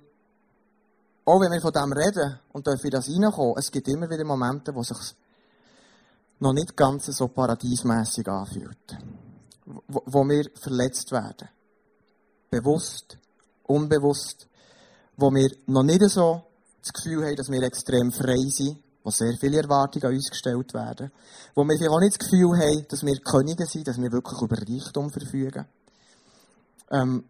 auch 1.26 1.40
wenn 1.40 1.52
wir 1.52 1.62
von 1.62 1.72
dem 1.72 1.94
reden 1.94 2.40
und 2.52 2.68
dürfen 2.68 2.90
das 2.92 3.08
reinkommen, 3.08 3.56
es 3.58 3.72
gibt 3.72 3.88
immer 3.88 4.10
wieder 4.10 4.26
Momente, 4.26 4.76
wo 4.76 4.84
sich 4.84 5.16
noch 6.42 6.54
nicht 6.54 6.76
ganz 6.76 7.06
so 7.06 7.28
paradiesmässig 7.28 8.28
anfühlt. 8.28 8.98
Wo, 9.88 10.04
wo 10.06 10.24
wir 10.24 10.50
verletzt 10.60 11.12
werden. 11.12 11.48
Bewusst, 12.50 13.18
unbewusst. 13.64 14.48
Wo 15.16 15.32
wir 15.32 15.50
noch 15.68 15.84
nicht 15.84 16.02
so 16.10 16.44
das 16.82 16.94
Gefühl 16.94 17.26
haben, 17.26 17.36
dass 17.36 17.50
wir 17.50 17.62
extrem 17.64 18.12
frei 18.12 18.50
sind 18.50 18.78
wo 19.04 19.10
sehr 19.10 19.36
viele 19.40 19.58
Erwartungen 19.58 20.06
an 20.06 20.14
uns 20.14 20.30
gestellt 20.30 20.74
werden, 20.74 21.12
wo 21.56 21.64
wir 21.64 21.92
auch 21.92 22.00
nicht 22.00 22.20
das 22.20 22.30
Gefühl 22.30 22.58
haben, 22.58 22.86
dass 22.88 23.04
wir 23.04 23.20
Könige 23.20 23.66
sind, 23.66 23.88
dass 23.88 24.00
wir 24.00 24.12
wirklich 24.12 24.42
über 24.42 24.58
Reichtum 24.58 25.10
verfügen. 25.10 25.66
Ähm 26.92 27.24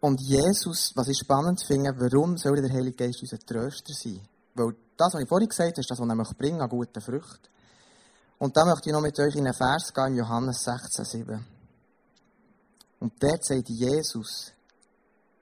und 0.00 0.20
Jesus, 0.20 0.92
was 0.94 1.08
ich 1.08 1.18
spannend 1.18 1.62
finde, 1.62 1.92
warum 1.98 2.36
soll 2.36 2.62
der 2.62 2.72
Heilige 2.72 2.96
Geist 2.96 3.20
unser 3.20 3.38
Tröster 3.38 3.92
sein? 3.92 4.20
Weil 4.58 4.74
das, 4.96 5.14
was 5.14 5.22
ich 5.22 5.28
vorhin 5.28 5.48
gesagt 5.48 5.70
habe, 5.70 5.80
ist 5.80 5.90
das, 5.90 5.98
was 6.00 6.08
er 6.08 6.34
bringen 6.34 6.60
an 6.60 6.68
guten 6.68 7.00
Früchten. 7.00 7.48
Und 8.38 8.56
da 8.56 8.64
möchte 8.64 8.88
ich 8.88 8.92
noch 8.92 9.00
mit 9.00 9.18
euch 9.18 9.34
in 9.34 9.46
einen 9.46 9.54
Vers 9.54 9.92
gehen, 9.92 10.08
in 10.08 10.16
Johannes 10.16 10.62
16, 10.62 11.04
7. 11.04 11.46
Und 13.00 13.12
dort 13.22 13.44
sagt 13.44 13.68
Jesus, 13.68 14.52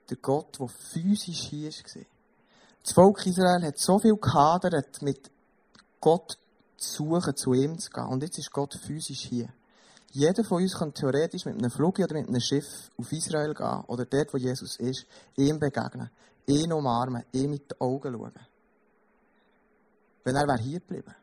der 0.09 0.17
Gott, 0.17 0.59
der 0.59 0.67
physisch 0.67 1.47
hier 1.49 1.71
war, 1.71 2.05
das 2.83 2.93
Volk 2.93 3.25
Israel 3.25 3.63
hat 3.63 3.77
so 3.77 3.99
viel 3.99 4.15
gehadert, 4.15 5.01
mit 5.01 5.29
Gott 5.99 6.37
zu 6.77 7.03
suchen, 7.03 7.35
zu 7.35 7.53
ihm 7.53 7.77
zu 7.77 7.89
gehen. 7.89 8.05
Und 8.05 8.23
jetzt 8.23 8.37
ist 8.39 8.51
Gott 8.51 8.79
physisch 8.85 9.25
hier. 9.27 9.49
Jeder 10.11 10.43
von 10.43 10.61
uns 10.61 10.73
kann 10.73 10.93
theoretisch 10.93 11.45
mit 11.45 11.55
einem 11.55 11.69
Flug 11.69 11.99
oder 11.99 12.13
mit 12.13 12.29
einem 12.29 12.39
Schiff 12.39 12.89
auf 12.97 13.11
Israel 13.11 13.53
gehen 13.53 13.83
oder 13.87 14.05
dort, 14.05 14.33
wo 14.33 14.37
Jesus 14.37 14.77
ist, 14.77 15.05
ihm 15.35 15.59
begegnen, 15.59 16.09
ihn 16.45 16.71
umarmen, 16.71 17.23
ihm 17.33 17.51
mit 17.51 17.69
den 17.69 17.81
Augen 17.81 18.13
schauen. 18.13 18.33
Wenn 20.27 20.35
er 20.35 20.45
wäre 20.45 20.61
hier 20.61 20.81
geblieben. 20.81 21.15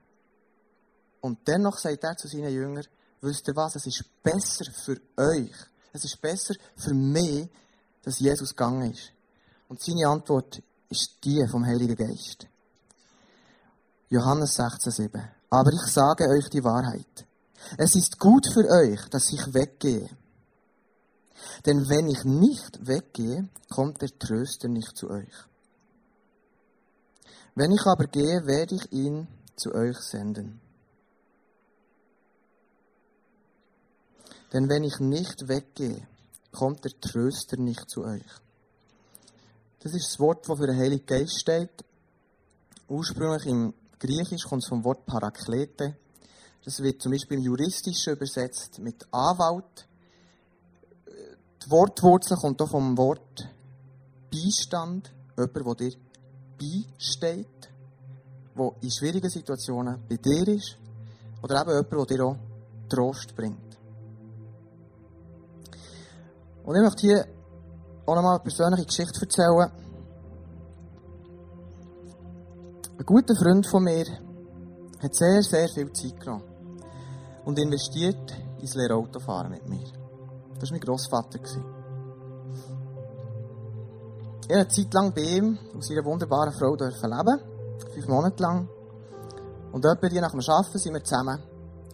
Und 1.21 1.47
dennoch 1.47 1.77
sagt 1.77 2.03
er 2.05 2.17
zu 2.17 2.27
seinen 2.27 2.51
Jüngern, 2.51 2.87
wisst 3.21 3.47
ihr 3.47 3.55
was, 3.55 3.77
es 3.77 3.87
ist 3.87 4.03
besser 4.23 4.64
für 4.73 4.99
euch, 5.19 5.53
Es 5.93 6.07
ist 6.07 6.23
besser 6.23 6.55
für 6.75 6.95
mich, 6.95 7.51
dass 8.03 8.19
Jesus 8.19 8.57
gegangen 8.57 8.93
ist. 8.93 9.12
Und 9.69 9.83
seine 9.83 10.09
Antwort 10.09 10.62
ist 10.88 11.19
die 11.23 11.47
vom 11.51 11.67
Heiligen 11.67 11.95
Geist. 11.95 12.47
Johannes 14.09 14.59
16,7. 14.59 15.23
Aber 15.51 15.71
ich 15.71 15.93
sage 15.93 16.25
euch 16.27 16.49
die 16.49 16.64
Wahrheit. 16.64 17.27
Es 17.77 17.95
ist 17.97 18.19
gut 18.19 18.47
für 18.55 18.67
euch, 18.71 19.07
dass 19.11 19.31
ich 19.35 19.53
weggehe. 19.53 20.09
Denn 21.67 21.87
wenn 21.90 22.09
ich 22.09 22.25
nicht 22.25 22.87
weggehe, 22.87 23.51
kommt 23.69 24.01
der 24.01 24.19
Tröster 24.19 24.69
nicht 24.69 24.97
zu 24.97 25.11
euch. 25.11 25.47
Wenn 27.55 27.71
ich 27.71 27.87
aber 27.87 28.07
gehe, 28.07 28.47
werde 28.47 28.75
ich 28.75 28.93
ihn 28.93 29.29
zu 29.57 29.73
euch 29.73 29.97
senden. 29.99 30.61
Denn 34.53 34.69
wenn 34.69 34.85
ich 34.85 34.99
nicht 34.99 35.49
weggehe, 35.49 36.07
kommt 36.53 36.85
der 36.85 36.93
Tröster 37.01 37.57
nicht 37.57 37.88
zu 37.88 38.05
euch. 38.05 38.25
Das 39.81 39.93
ist 39.95 40.07
das 40.12 40.21
Wort, 40.21 40.49
das 40.49 40.59
für 40.59 40.67
den 40.67 40.77
Heiligen 40.79 41.07
Geist 41.07 41.40
steht. 41.40 41.85
Ursprünglich 42.88 43.47
im 43.47 43.75
Griechisch 43.99 44.45
kommt 44.45 44.62
es 44.62 44.69
vom 44.69 44.85
Wort 44.85 45.07
Paraklete. 45.07 45.97
Das 46.64 46.81
wird 46.81 47.03
zum 47.03 47.12
Beispiel 47.12 47.38
im 47.38 47.45
Juristischen 47.45 48.14
übersetzt 48.14 48.79
mit 48.79 49.07
Anwalt. 49.12 49.87
Die 51.64 51.71
Wortwurzel 51.71 52.37
kommt 52.37 52.61
auch 52.62 52.71
vom 52.71 52.97
Wort 52.97 53.49
Beistand. 54.31 55.12
Jemand, 55.37 55.67
der 55.67 55.75
dir 55.75 55.99
beisteht, 56.64 57.70
der 58.57 58.72
in 58.81 58.90
schwierigen 58.90 59.31
Situationen 59.31 60.03
bei 60.09 60.16
dir 60.16 60.48
ist. 60.48 60.77
Oder 61.42 61.61
eben 61.61 61.70
jemand, 61.70 62.11
der 62.11 62.16
dir 62.16 62.24
auch 62.24 62.37
Trost 62.88 63.35
bringt. 63.35 63.79
Und 66.64 66.77
ich 66.77 66.83
möchte 66.83 67.07
hier 67.07 67.27
auch 68.07 68.14
nochmal 68.14 68.37
eine 68.37 68.42
persönliche 68.42 68.87
Geschichte 68.87 69.20
erzählen. 69.22 69.70
Ein 72.96 73.07
guter 73.07 73.35
Freund 73.35 73.66
von 73.66 73.83
mir 73.83 74.07
hat 75.03 75.14
sehr, 75.14 75.42
sehr 75.42 75.68
viel 75.68 75.92
Zeit 75.92 76.20
genommen 76.20 76.44
und 77.44 77.59
investiert 77.59 78.35
ins 78.61 78.74
Lehrautofahren 78.74 79.50
mit 79.50 79.68
mir. 79.68 79.85
Das 80.59 80.70
war 80.70 80.79
mein 80.79 80.81
Grossvater. 80.81 81.40
Ich 84.47 84.55
eine 84.55 84.69
Zeit 84.69 84.93
lang 84.93 85.15
bei 85.15 85.23
ihm 85.23 85.59
und 85.73 85.83
seiner 85.83 86.05
wunderbaren 86.05 86.53
Frau 86.53 86.75
leben 86.75 87.41
fünf 87.95 88.09
Monate 88.09 88.43
lang. 88.43 88.69
Und 89.73 89.87
etwa 89.87 90.07
die 90.07 90.21
nach 90.21 90.33
dem 90.33 90.41
Arbeiten 90.41 90.79
sind 90.79 90.93
wir 90.93 91.03
zusammen 91.03 91.43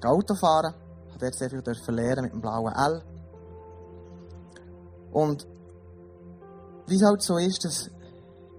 Auto 0.05 0.35
fahren. 0.35 0.75
Ich 1.13 1.19
durfte 1.19 1.39
sehr 1.39 1.51
viel 1.51 1.95
lernen 1.95 2.25
mit 2.25 2.33
dem 2.33 2.41
blauen 2.41 2.75
L. 2.75 3.03
Und 5.13 5.47
wie 6.89 6.97
es 6.97 7.03
halt 7.05 7.23
so 7.23 7.39
ist, 7.39 7.65
dass 7.65 7.89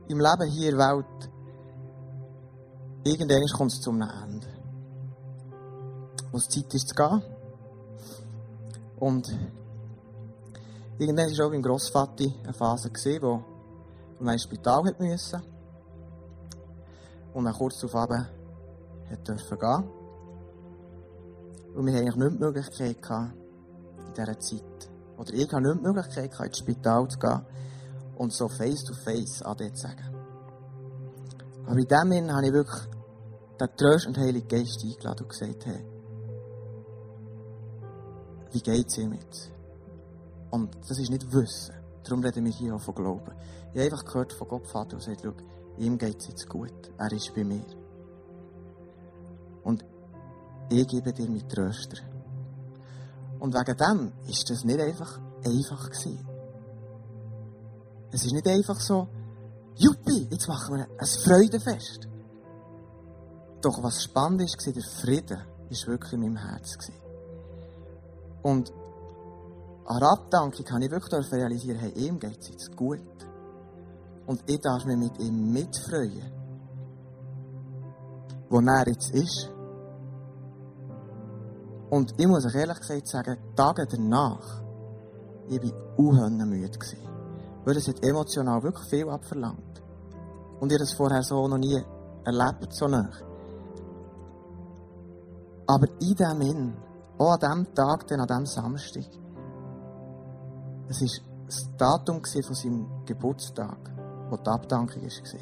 im 0.08 0.20
Leben 0.20 0.50
hier 0.50 0.70
in 0.70 0.78
der 0.78 0.88
Welt 0.88 1.30
irgendwann 3.04 3.58
kommt 3.58 3.74
es 3.74 3.82
zum 3.82 4.02
Ende. 4.02 4.48
Wo 6.32 6.38
es 6.38 6.48
Zeit 6.48 6.74
ist 6.74 6.88
zu 6.88 6.96
gehen. 6.96 7.22
Und 9.02 9.28
irgendwann 10.98 11.38
war 11.38 11.46
auch 11.46 11.52
beim 11.52 11.62
Grossvater 11.62 12.26
eine 12.44 12.54
Phase, 12.54 12.90
gewesen, 12.90 13.22
wo 13.22 13.51
er 14.28 14.34
ins 14.34 14.44
Spital 14.44 14.84
hat 14.86 15.00
müssen. 15.00 15.42
Und 17.34 17.46
dann 17.46 17.54
kurz 17.54 17.80
darauf 17.80 18.10
hat 18.10 19.28
dürfen 19.28 19.60
gehen. 19.60 19.84
Und 21.76 21.86
wir 21.86 21.94
hatten 21.94 22.04
eigentlich 22.04 22.16
nicht 22.16 22.34
die 22.34 22.44
Möglichkeit 22.44 23.02
gehabt, 23.02 23.34
in 24.08 24.14
dieser 24.14 24.40
Zeit. 24.40 24.90
Oder 25.18 25.34
ich 25.34 25.52
hatte 25.52 25.62
nicht 25.62 25.78
die 25.78 25.82
Möglichkeit 25.82 26.32
gehabt, 26.32 26.48
ins 26.48 26.58
Spital 26.58 27.08
zu 27.08 27.20
gehen 27.20 27.46
und 28.18 28.34
so 28.34 28.48
face 28.48 28.84
to 28.84 28.94
face 28.94 29.42
an 29.42 29.58
dir 29.58 29.74
zu 29.74 29.82
sagen. 29.82 30.16
Aber 31.66 31.80
in 31.80 31.88
dem 31.88 32.12
Sinne 32.12 32.34
habe 32.34 32.46
ich 32.48 32.54
wirklich 32.54 32.82
den 33.60 33.70
Tröst 33.78 34.08
und 34.08 34.18
Heiligen 34.18 34.48
Geist 34.48 34.84
eingeladen 34.84 35.24
und 35.24 35.30
gesagt, 35.30 35.66
hey, 35.66 35.86
wie 38.52 38.62
geht 38.62 38.88
es 38.88 38.98
ihm 38.98 39.14
jetzt? 39.14 39.52
Und 40.50 40.76
das 40.88 41.00
ist 41.00 41.10
nicht 41.10 41.32
Wissen. 41.32 41.81
Darum 42.04 42.24
reden 42.24 42.46
wir 42.46 42.52
hier 42.52 42.76
auch 42.76 42.82
von 42.82 42.96
Glauben. 42.96 43.32
Ich 43.74 43.80
habe 43.80 43.84
einfach 43.84 44.06
gehört 44.06 44.34
von 44.34 44.48
Gott 44.48 44.68
Vater, 44.68 44.98
der 44.98 45.02
sagt, 45.02 45.22
schau, 45.24 45.34
ihm 45.78 45.98
geht 45.98 46.20
es 46.20 46.28
jetzt 46.28 46.50
gut. 46.50 46.92
Er 46.98 47.12
ist 47.12 47.34
bei 47.36 47.44
mir. 47.44 47.66
Und 49.64 49.86
ich 50.70 50.88
gebe 50.88 51.14
dir 51.14 51.30
mit 51.30 51.50
Tröster. 51.50 52.02
Und 53.40 53.54
wegen 53.54 53.78
dem 53.78 54.12
ist 54.28 54.50
das 54.50 54.64
nicht 54.64 54.80
einfach 54.80 55.20
einfach 55.46 55.90
gewesen. 55.90 56.28
Es 58.12 58.26
ist 58.26 58.34
nicht 58.34 58.48
einfach 58.48 58.80
so, 58.80 59.08
Juppie, 59.76 60.28
jetzt 60.30 60.48
machen 60.48 60.76
wir 60.76 60.88
ein 60.98 61.08
Freudenfest. 61.08 62.08
Doch 63.62 63.82
was 63.84 64.04
spannend 64.04 64.42
war, 64.42 64.74
der 64.74 64.84
Frieden 64.84 65.38
war 65.38 65.88
wirklich 65.88 66.14
in 66.14 66.22
meinem 66.22 66.38
Herz. 66.38 66.78
Und 68.42 68.74
an 69.86 70.04
Abdankung 70.04 70.66
habe 70.70 70.86
ich 70.86 70.92
wirklich 70.92 71.32
realisieren, 71.32 71.80
hey, 71.80 71.92
ihm 71.92 72.20
geht 72.20 72.40
es 72.40 72.50
jetzt 72.50 72.76
gut. 72.76 73.02
Und 74.26 74.44
ich 74.46 74.60
darf 74.62 74.86
mich 74.86 74.98
mit 74.98 75.20
ihm 75.20 75.52
mitfreuen. 75.52 76.32
Wo 78.50 78.60
er 78.60 78.88
jetzt 78.88 79.12
ist. 79.12 79.50
Und 81.90 82.14
ich 82.18 82.28
muss 82.28 82.46
euch 82.46 82.56
ehrlich 82.56 82.80
gesagt 82.80 83.08
sagen, 83.08 83.38
Tage 83.56 83.86
danach, 83.86 84.62
ich 85.50 85.62
war 85.62 85.98
unhönnenmüde. 85.98 86.80
Weil 87.66 87.78
es 87.78 87.88
hat 87.88 88.04
emotional 88.06 88.64
wirklich 88.64 88.88
viel 88.90 89.10
abverlangt. 89.10 89.82
Und 90.60 90.72
ich 90.72 90.76
habe 90.76 90.86
das 90.86 90.94
vorher 90.94 91.24
so 91.24 91.48
noch 91.48 91.58
nie 91.58 91.82
erlebt, 92.24 92.74
so 92.74 92.88
nah. 92.88 93.10
Aber 95.68 95.88
in 96.00 96.16
dem 96.16 96.42
Inn, 96.42 96.74
auch 97.18 97.34
an 97.34 97.40
diesem 97.40 97.76
Tag, 97.76 98.08
dann 98.08 98.22
an 98.22 98.28
diesem 98.28 98.46
Samstag, 98.46 99.06
es 100.92 101.02
war 101.02 101.46
das 101.46 101.70
Datum 101.78 102.22
von 102.24 102.56
seinem 102.56 103.06
Geburtstag, 103.06 103.78
wo 104.30 104.38
die 104.38 104.50
Abdankung 104.50 105.02
war. 105.02 105.08
Ich 105.08 105.20
hatte 105.20 105.40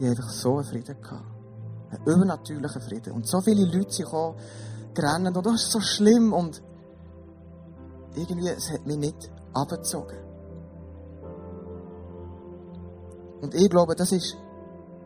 einfach 0.00 0.30
so 0.30 0.56
einen 0.56 0.64
Frieden. 0.64 0.96
Einen 1.90 2.04
übernatürlichen 2.06 2.80
Frieden. 2.82 3.12
Und 3.12 3.26
so 3.26 3.40
viele 3.40 3.64
Leute 3.66 3.92
sind 3.92 4.06
gekommen, 4.06 4.36
gerannt 4.94 5.36
und 5.36 5.46
das 5.46 5.54
ist 5.54 5.72
so 5.72 5.80
schlimm 5.80 6.32
und 6.32 6.62
irgendwie, 8.14 8.48
es 8.48 8.70
hat 8.70 8.86
mich 8.86 8.96
nicht 8.96 9.30
abgezogen. 9.52 10.18
Und 13.42 13.54
ich 13.54 13.68
glaube, 13.68 13.94
das 13.94 14.12
ist 14.12 14.36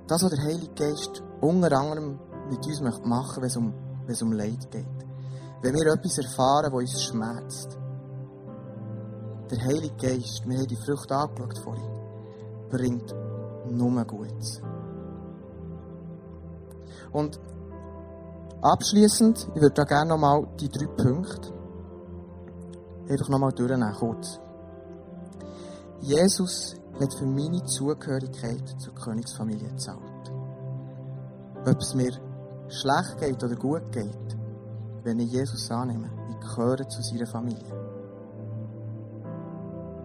das, 0.07 0.23
was 0.23 0.31
der 0.31 0.45
Heilige 0.45 0.75
Geist 0.75 1.23
unter 1.41 1.73
anderem 1.73 2.19
mit 2.49 2.65
uns 2.67 2.81
machen 2.81 3.09
möchte, 3.09 3.41
wenn 3.41 3.49
es 3.49 3.57
um, 3.57 3.75
wenn 4.05 4.15
es 4.15 4.23
um 4.23 4.33
Leid 4.33 4.71
geht. 4.71 4.87
Wenn 5.63 5.75
wir 5.75 5.93
etwas 5.93 6.19
erfahren, 6.19 6.65
das 6.65 6.73
uns 6.73 7.03
schmerzt. 7.03 7.79
Der 9.51 9.59
Heilige 9.61 9.95
Geist, 9.97 10.43
wir 10.47 10.59
haben 10.59 10.67
die 10.67 10.77
Frucht 10.77 11.13
angeschaut 11.13 11.59
vorhin, 11.59 11.91
bringt 12.69 13.15
nur 13.71 14.05
Gutes. 14.05 14.61
Und 17.13 17.39
abschließend, 18.61 19.49
ich 19.55 19.61
würde 19.63 19.75
da 19.75 19.85
gerne 19.85 20.11
nochmal 20.11 20.47
die 20.59 20.69
drei 20.69 20.87
Punkte 20.87 21.53
einfach 23.09 23.29
nochmal 23.29 23.53
durchnehmen, 23.53 23.95
kurz. 23.95 24.41
Jesus 26.01 26.77
hat 27.01 27.15
für 27.15 27.27
meine 27.27 27.65
Zugehörigkeit 27.65 28.69
zur 28.79 28.95
Königsfamilie 28.95 29.69
gezahlt. 29.69 30.33
Ob 31.65 31.79
es 31.79 31.95
mir 31.95 32.13
schlecht 32.69 33.19
geht 33.19 33.43
oder 33.43 33.57
gut 33.57 33.93
geht, 33.93 34.37
wenn 35.05 35.21
ich 35.21 35.31
Jesus 35.31 35.71
annehme, 35.71 36.11
ich 36.31 36.41
gehöre 36.41 36.89
zu 36.89 37.03
seiner 37.03 37.27
Familie. 37.27 37.86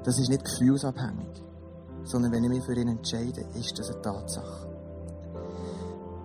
Das 0.03 0.17
ist 0.17 0.29
nicht 0.29 0.43
gefühlsabhängig, 0.43 1.43
sondern 2.03 2.31
wenn 2.31 2.43
ich 2.43 2.49
mich 2.49 2.63
für 2.63 2.73
ihn 2.73 2.87
entscheide, 2.87 3.41
ist 3.53 3.77
das 3.77 3.91
eine 3.91 4.01
Tatsache. 4.01 4.67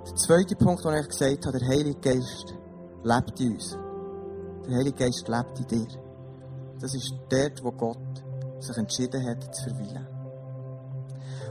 Der 0.06 0.14
zweite 0.14 0.56
Punkt, 0.56 0.84
den 0.84 0.94
ich 0.94 1.08
gesagt 1.08 1.46
habe, 1.46 1.58
der 1.58 1.68
Heilige 1.68 2.00
Geist 2.00 2.54
lebt 3.02 3.40
in 3.40 3.52
uns. 3.52 3.76
Der 4.66 4.78
Heilige 4.78 5.04
Geist 5.04 5.28
lebt 5.28 5.58
in 5.60 5.66
dir. 5.66 6.00
Das 6.80 6.94
ist 6.94 7.12
dort, 7.28 7.62
wo 7.62 7.72
Gott 7.72 8.24
sich 8.60 8.76
entschieden 8.76 9.28
hat, 9.28 9.54
zu 9.54 9.64
verweilen. 9.64 10.06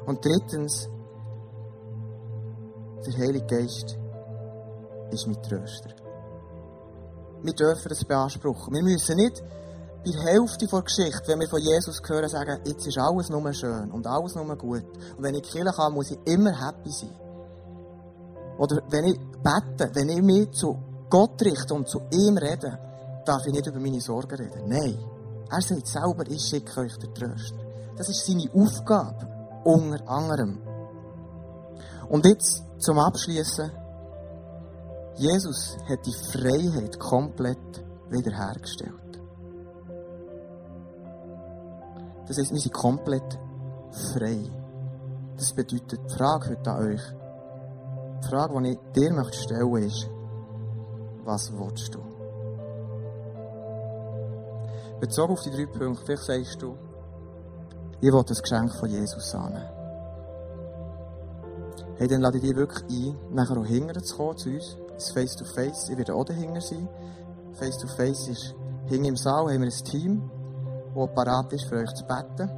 Und 0.05 0.23
drittens, 0.23 0.89
der 3.05 3.17
Heilige 3.17 3.45
Geist 3.45 3.97
ist 5.11 5.27
mein 5.27 5.41
Tröster. 5.43 5.89
Wir 7.43 7.53
dürfen 7.53 7.89
das 7.89 8.03
beanspruchen. 8.03 8.73
Wir 8.73 8.83
müssen 8.83 9.17
nicht 9.17 9.43
der 10.05 10.21
Hälfte 10.21 10.67
der 10.67 10.81
Geschichte, 10.81 11.27
wenn 11.27 11.39
wir 11.39 11.49
von 11.49 11.61
Jesus 11.61 12.01
hören, 12.05 12.29
sagen, 12.29 12.59
jetzt 12.65 12.87
ist 12.87 12.97
alles 12.97 13.29
nur 13.29 13.53
schön 13.53 13.91
und 13.91 14.05
alles 14.07 14.35
nur 14.35 14.55
gut. 14.55 14.85
Und 15.17 15.23
wenn 15.23 15.35
ich 15.35 15.43
Kirche 15.43 15.71
kann, 15.71 15.93
muss 15.93 16.11
ich 16.11 16.19
immer 16.25 16.51
happy 16.51 16.91
sein. 16.91 17.15
Oder 18.57 18.81
wenn 18.89 19.05
ich 19.05 19.19
bete, 19.43 19.89
wenn 19.93 20.09
ich 20.09 20.21
mich 20.21 20.51
zu 20.51 20.77
Gott 21.09 21.41
richte 21.41 21.73
und 21.73 21.87
zu 21.87 22.01
ihm 22.11 22.37
rede, 22.37 22.79
darf 23.25 23.45
ich 23.45 23.53
nicht 23.53 23.67
über 23.67 23.79
meine 23.79 24.01
Sorgen 24.01 24.35
reden. 24.35 24.67
Nein. 24.67 24.97
Er 25.49 25.61
sagt 25.61 25.87
selber, 25.87 26.23
ich 26.27 26.41
schicke 26.41 26.81
euch 26.81 26.97
den 26.97 27.13
Tröst. 27.13 27.53
Das 27.97 28.09
ist 28.09 28.25
seine 28.25 28.49
Aufgabe, 28.53 29.27
unter 29.63 30.07
anderem. 30.09 30.61
Und 32.09 32.25
jetzt 32.25 32.63
zum 32.79 32.99
Abschließen. 32.99 33.71
Jesus 35.17 35.77
hat 35.87 36.05
die 36.05 36.13
Freiheit 36.13 36.99
komplett 36.99 37.83
wiederhergestellt. 38.09 39.04
Das 42.27 42.37
heißt, 42.37 42.51
wir 42.51 42.59
sind 42.59 42.73
komplett 42.73 43.39
frei. 44.13 44.39
Das 45.37 45.53
bedeutet, 45.53 45.99
die 46.09 46.13
Frage 46.13 46.49
heute 46.49 46.71
an 46.71 46.85
euch, 46.85 47.01
die 48.23 48.27
Frage, 48.27 48.61
die 48.61 48.71
ich 48.71 48.79
dir 48.93 49.13
möchte 49.13 49.37
stellen 49.37 49.75
ist, 49.75 50.09
was 51.23 51.51
willst 51.53 51.93
du? 51.93 51.99
Bezogen 54.99 55.33
auf 55.33 55.41
die 55.41 55.51
drei 55.51 55.65
Punkte, 55.65 56.05
vielleicht 56.05 56.23
sagst 56.23 56.61
du, 56.61 56.77
ich 57.99 58.11
will 58.11 58.23
das 58.23 58.41
Geschenk 58.41 58.73
von 58.73 58.89
Jesus 58.89 59.35
annehmen. 59.35 59.69
Hey, 61.97 62.07
dann 62.07 62.21
lade 62.21 62.37
ich 62.37 62.43
dich 62.43 62.55
wirklich 62.55 63.07
ein, 63.07 63.17
nachher 63.33 63.57
auch 63.57 63.65
hinterher 63.65 64.03
zu 64.03 64.17
kommen 64.17 64.37
zu 64.37 64.49
uns, 64.49 64.77
ins 64.93 65.11
Face-to-Face. 65.11 65.89
Ich 65.89 65.97
werde 65.97 66.13
auch 66.13 66.25
dahinter 66.25 66.61
sein. 66.61 66.89
Face-to-Face 67.53 68.27
ist, 68.27 68.55
hinten 68.87 69.05
im 69.05 69.15
Saal 69.15 69.51
haben 69.53 69.61
wir 69.61 69.67
ein 69.67 69.83
Team, 69.85 70.29
das 70.95 71.13
parat 71.13 71.51
ist, 71.53 71.65
für 71.65 71.75
euch 71.75 71.93
zu 71.93 72.05
beten. 72.05 72.49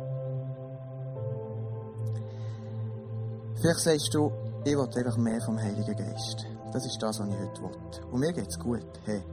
Vielleicht 3.59 3.79
sagst 3.79 4.13
du, 4.13 4.31
ich 4.63 4.77
will 4.77 4.87
einfach 4.95 5.17
mehr 5.17 5.41
vom 5.41 5.57
Heiligen 5.57 5.95
Geist. 5.95 6.45
Das 6.71 6.85
ist 6.85 7.01
das, 7.01 7.19
was 7.19 7.27
ich 7.27 7.35
heute 7.35 7.61
will. 7.61 8.11
Und 8.11 8.19
mir 8.19 8.33
geht 8.33 8.49
es 8.49 8.59
gut. 8.59 8.85
Hey, 9.05 9.23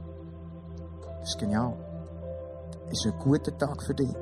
das 1.19 1.29
ist 1.29 1.39
genial. 1.39 1.73
Das 2.89 2.93
ist 2.93 3.05
ein 3.05 3.19
guter 3.19 3.55
Tag 3.57 3.83
für 3.83 3.93
dich. 3.93 4.15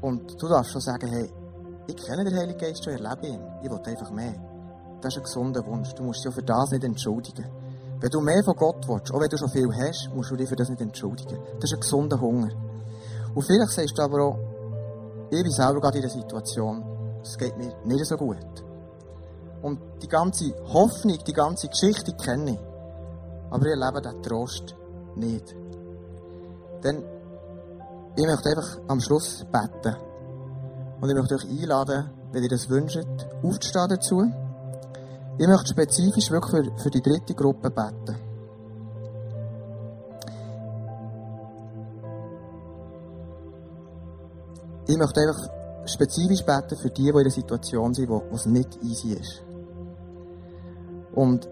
Und 0.00 0.40
du 0.40 0.48
darfst 0.48 0.72
schon 0.72 0.80
sagen, 0.80 1.08
hey, 1.08 1.30
ich 1.86 1.96
kenne 1.96 2.24
den 2.24 2.36
Heiligen 2.36 2.58
Geist 2.58 2.84
schon, 2.84 2.94
erlebe 2.94 3.26
ihn. 3.26 3.40
Ich 3.62 3.70
will 3.70 3.80
einfach 3.84 4.10
mehr. 4.10 4.34
Das 5.00 5.14
ist 5.14 5.18
ein 5.18 5.24
gesunder 5.24 5.64
Wunsch. 5.66 5.94
Du 5.94 6.02
musst 6.02 6.24
dich 6.24 6.34
für 6.34 6.42
das 6.42 6.70
nicht 6.72 6.84
entschuldigen. 6.84 7.46
Wenn 8.00 8.10
du 8.10 8.20
mehr 8.20 8.42
von 8.44 8.56
Gott 8.56 8.88
willst, 8.88 9.12
auch 9.12 9.20
wenn 9.20 9.28
du 9.28 9.36
schon 9.36 9.50
viel 9.50 9.68
hast, 9.72 10.10
musst 10.14 10.30
du 10.30 10.36
dich 10.36 10.48
für 10.48 10.56
das 10.56 10.68
nicht 10.68 10.80
entschuldigen. 10.80 11.38
Das 11.60 11.70
ist 11.70 11.74
ein 11.74 11.80
gesunder 11.80 12.20
Hunger. 12.20 12.50
Und 13.36 13.42
vielleicht 13.42 13.72
sagst 13.72 13.98
du 13.98 14.02
aber 14.02 14.22
auch, 14.24 14.38
ich 15.30 15.42
bin 15.42 15.52
selber 15.52 15.78
gerade 15.78 15.98
in 15.98 16.02
der 16.02 16.10
Situation, 16.10 16.82
es 17.22 17.36
geht 17.36 17.54
mir 17.58 17.70
nicht 17.84 18.06
so 18.06 18.16
gut. 18.16 18.38
Und 19.60 19.78
die 20.00 20.08
ganze 20.08 20.54
Hoffnung, 20.72 21.18
die 21.26 21.34
ganze 21.34 21.68
Geschichte 21.68 22.14
kenne 22.14 22.52
ich. 22.52 22.58
Aber 23.50 23.66
ich 23.66 23.72
erlebe 23.72 24.00
diesen 24.00 24.22
Trost 24.22 24.74
nicht. 25.16 25.54
Denn 26.82 27.04
ich 28.16 28.24
möchte 28.24 28.48
einfach 28.48 28.78
am 28.88 29.00
Schluss 29.00 29.44
beten. 29.52 29.96
Und 31.02 31.10
ich 31.10 31.14
möchte 31.14 31.34
euch 31.34 31.44
einladen, 31.44 32.10
wenn 32.32 32.42
ihr 32.42 32.48
das 32.48 32.70
wünscht, 32.70 33.04
aufzustehen 33.42 33.88
dazu. 33.90 34.24
Ich 35.36 35.46
möchte 35.46 35.68
spezifisch 35.68 36.30
wirklich 36.30 36.70
für, 36.70 36.78
für 36.84 36.90
die 36.90 37.02
dritte 37.02 37.34
Gruppe 37.34 37.70
beten. 37.70 38.25
Ich 44.86 44.96
möchte 44.96 45.20
einfach 45.20 45.48
spezifisch 45.86 46.44
beten 46.44 46.76
für 46.76 46.90
die, 46.90 47.02
die 47.02 47.08
in 47.08 47.16
einer 47.16 47.30
Situation 47.30 47.94
sind, 47.94 48.08
wo 48.08 48.22
es 48.32 48.46
nicht 48.46 48.82
easy 48.82 49.12
ist. 49.14 49.42
Und 51.14 51.48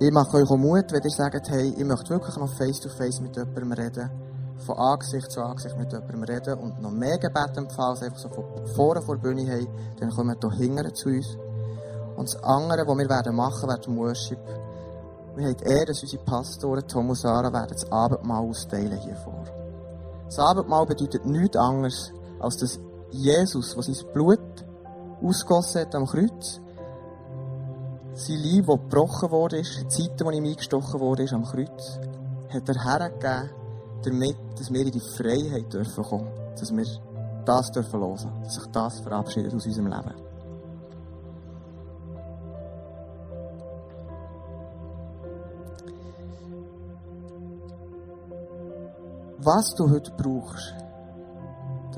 ich 0.00 0.12
mache 0.12 0.36
euch 0.36 0.50
auch 0.50 0.56
Mut, 0.56 0.92
wenn 0.92 1.02
ihr 1.02 1.10
sagt, 1.10 1.48
hey, 1.50 1.74
ich 1.76 1.84
möchte 1.84 2.10
wirklich 2.10 2.36
noch 2.36 2.48
face-to-face 2.48 3.20
-face 3.20 3.22
mit 3.22 3.36
jemandem 3.36 3.72
reden, 3.72 4.10
von 4.58 4.76
Angesicht 4.76 5.30
zu 5.30 5.40
Angesicht 5.40 5.78
mit 5.78 5.92
jemandem 5.92 6.22
reden 6.24 6.58
und 6.58 6.80
noch 6.82 6.90
mehr 6.90 7.18
Gebet 7.18 7.56
empfehlen, 7.56 7.88
als 7.88 8.02
einfach 8.02 8.18
so 8.18 8.28
von 8.28 8.44
vorne 8.74 9.02
vor 9.02 9.16
der 9.16 9.22
Bühne 9.22 9.50
haben, 9.50 9.68
dann 9.98 10.10
kommen 10.10 10.36
wir 10.40 10.50
hier 10.50 10.66
hinten 10.66 10.94
zu 10.94 11.08
uns. 11.08 11.36
Und 12.16 12.28
das 12.28 12.42
andere, 12.42 12.86
was 12.86 12.98
wir 12.98 13.08
werden 13.08 13.34
machen 13.34 13.68
werden, 13.68 13.96
Worship, 13.96 14.38
wir 15.36 15.46
haben 15.46 15.62
Ehre, 15.62 15.86
dass 15.86 16.02
unsere 16.02 16.24
Pastoren 16.24 16.86
Tom 16.88 17.10
und 17.10 17.14
Sarah 17.16 17.52
werden 17.52 17.70
das 17.72 17.90
Abendmahl 17.92 18.42
austeilen 18.42 18.98
hier 18.98 19.16
vor. 19.16 19.44
Das 20.26 20.38
Abendmahl 20.38 20.84
bedeutet 20.84 21.24
nichts 21.24 21.56
anderes, 21.56 22.12
als 22.40 22.56
dass 22.56 22.78
Jesus, 23.10 23.76
was 23.76 23.86
sein 23.86 24.12
Blut 24.12 24.64
ausgossen 25.22 25.82
hat 25.82 25.94
am 25.94 26.06
Kreuz, 26.06 26.60
sein 28.14 28.38
Leib, 28.42 28.66
das 28.66 28.78
gebrochen 28.80 29.30
wurde, 29.30 29.62
die 29.62 29.88
Zeiten, 29.88 30.24
wo 30.24 30.30
ihm 30.30 30.44
eingestochen 30.44 31.00
wurde, 31.00 31.26
am 31.32 31.44
Kreuz, 31.44 31.98
hat 32.48 32.68
er 32.68 32.84
hergegeben, 32.84 33.50
damit, 34.02 34.36
dass 34.56 34.72
wir 34.72 34.86
in 34.86 34.92
die 34.92 35.00
Freiheit 35.00 35.72
dürfen 35.72 36.04
kommen, 36.04 36.28
dass 36.58 36.74
wir 36.74 36.86
das 37.44 37.70
dürfen 37.70 38.00
hören, 38.00 38.42
dass 38.42 38.54
sich 38.54 38.66
das 38.66 39.00
verabschiedet 39.00 39.54
aus 39.54 39.66
unserem 39.66 39.86
Leben. 39.86 40.28
Was 49.40 49.74
du 49.76 49.88
heute 49.88 50.10
brauchst, 50.16 50.74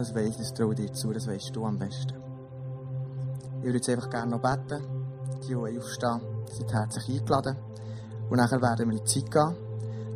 das 0.00 0.14
weiss 0.14 0.30
ich, 0.30 0.36
das 0.38 0.54
traue 0.54 0.74
dir 0.74 0.92
zu, 0.92 1.12
das 1.12 1.26
weißt 1.26 1.54
du 1.54 1.64
am 1.64 1.78
besten. 1.78 2.14
Ich 3.58 3.64
würde 3.64 3.76
jetzt 3.76 3.88
einfach 3.88 4.10
gerne 4.10 4.30
noch 4.32 4.40
beten. 4.40 4.82
Die, 5.42 5.48
die 5.48 5.56
aufstehen, 5.56 6.20
sind 6.50 6.72
herzlich 6.72 7.20
eingeladen. 7.20 7.56
Und 8.30 8.36
nachher 8.38 8.60
werden 8.62 8.90
wir 8.90 8.98
in 8.98 9.04
die 9.04 9.10
Zeit 9.10 9.30
gehen. 9.30 9.56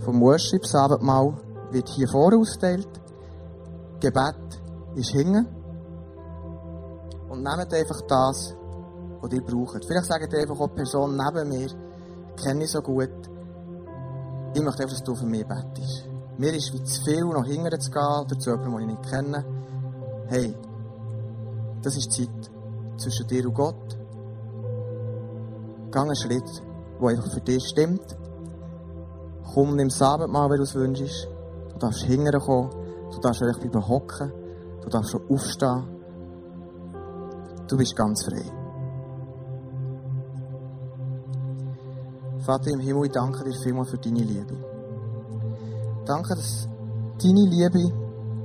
Vom 0.01 0.21
Worship, 0.21 0.63
das 0.63 0.75
Abendmahl, 0.75 1.35
wird 1.71 1.89
hier 1.89 2.09
vorne 2.09 2.39
ausgeteilt. 2.39 2.89
Gebet 4.01 4.37
ist 4.95 5.11
hinten. 5.11 5.47
Und 7.29 7.43
nehmt 7.43 7.75
einfach 7.75 8.01
das, 8.09 8.55
was 9.21 9.33
ihr 9.33 9.43
braucht. 9.43 9.85
Vielleicht 9.85 10.07
sagt 10.07 10.33
ihr 10.33 10.41
einfach 10.41 10.59
auch 10.59 10.69
die 10.69 10.77
Person 10.77 11.17
neben 11.17 11.49
mir, 11.49 11.69
kenne 12.43 12.65
ich 12.65 12.71
so 12.71 12.81
gut, 12.81 13.11
ich 14.55 14.63
möchte 14.63 14.83
einfach, 14.83 14.95
dass 14.95 15.05
du 15.05 15.15
für 15.15 15.27
mich 15.27 15.47
betest. 15.47 16.09
Mir 16.39 16.55
ist 16.55 16.73
wie 16.73 16.83
zu 16.83 17.03
viel, 17.05 17.25
noch 17.25 17.45
hinterher 17.45 17.79
zu 17.79 17.91
gehen 17.91 18.03
oder 18.03 18.39
zu 18.39 18.51
jemandem, 18.51 18.79
den 18.79 18.91
ich 18.91 18.99
nicht 18.99 19.11
kenne. 19.11 19.45
Hey, 20.27 20.55
das 21.83 21.97
ist 21.97 22.17
die 22.17 22.27
Zeit 22.27 22.51
zwischen 22.97 23.27
dir 23.27 23.47
und 23.47 23.55
Gott. 23.55 23.99
Geh 25.93 25.99
einen 25.99 26.17
Schritt, 26.17 26.63
der 27.01 27.09
einfach 27.09 27.31
für 27.31 27.41
dich 27.41 27.63
stimmt. 27.69 28.17
Komm, 29.53 29.77
nimm 29.77 29.89
das 29.89 30.01
Abendmahl, 30.01 30.49
wenn 30.49 30.57
du 30.57 30.63
es 30.63 30.75
wünschst. 30.75 31.29
Du 31.73 31.79
darfst 31.79 32.03
hinterher 32.05 32.41
kommen. 32.41 32.71
Du 33.13 33.21
darfst 33.21 33.41
vielleicht 33.41 33.61
bleiben 33.61 33.87
hocken. 33.87 34.33
Du 34.83 34.89
darfst 34.89 35.11
schon 35.11 35.29
aufstehen. 35.29 35.85
Du 37.69 37.77
bist 37.77 37.95
ganz 37.95 38.25
frei. 38.25 38.51
Vater 42.41 42.71
im 42.71 42.81
Himmel, 42.81 43.07
ich 43.07 43.13
danke 43.13 43.45
dir 43.45 43.55
vielmals 43.63 43.91
für 43.91 43.99
deine 43.99 44.21
Liebe. 44.21 44.57
Danke, 46.05 46.35
dass 46.35 46.69
deine 47.23 47.47
Liebe 47.49 48.04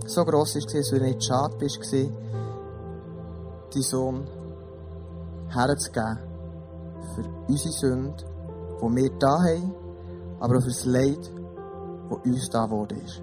so 0.10 0.26
gross 0.26 0.55
war, 0.55 0.62
dass 0.62 0.89
du 0.89 0.99
nicht 0.99 1.24
schade 1.24 1.55
bist, 1.57 1.93
deinen 1.93 3.84
Sohn 3.84 4.28
herzugeben 5.49 6.18
für 7.16 7.24
unsere 7.47 7.74
Sünde, 7.74 8.24
die 8.82 8.95
wir 8.95 9.10
da 9.20 9.43
haben, 9.43 9.74
aber 10.39 10.57
auch 10.57 10.62
für 10.62 10.70
das 10.70 10.86
Leid, 10.86 11.32
das 12.10 12.18
uns 12.26 12.49
da 12.49 12.66
geworden 12.66 12.99
ist. 13.05 13.22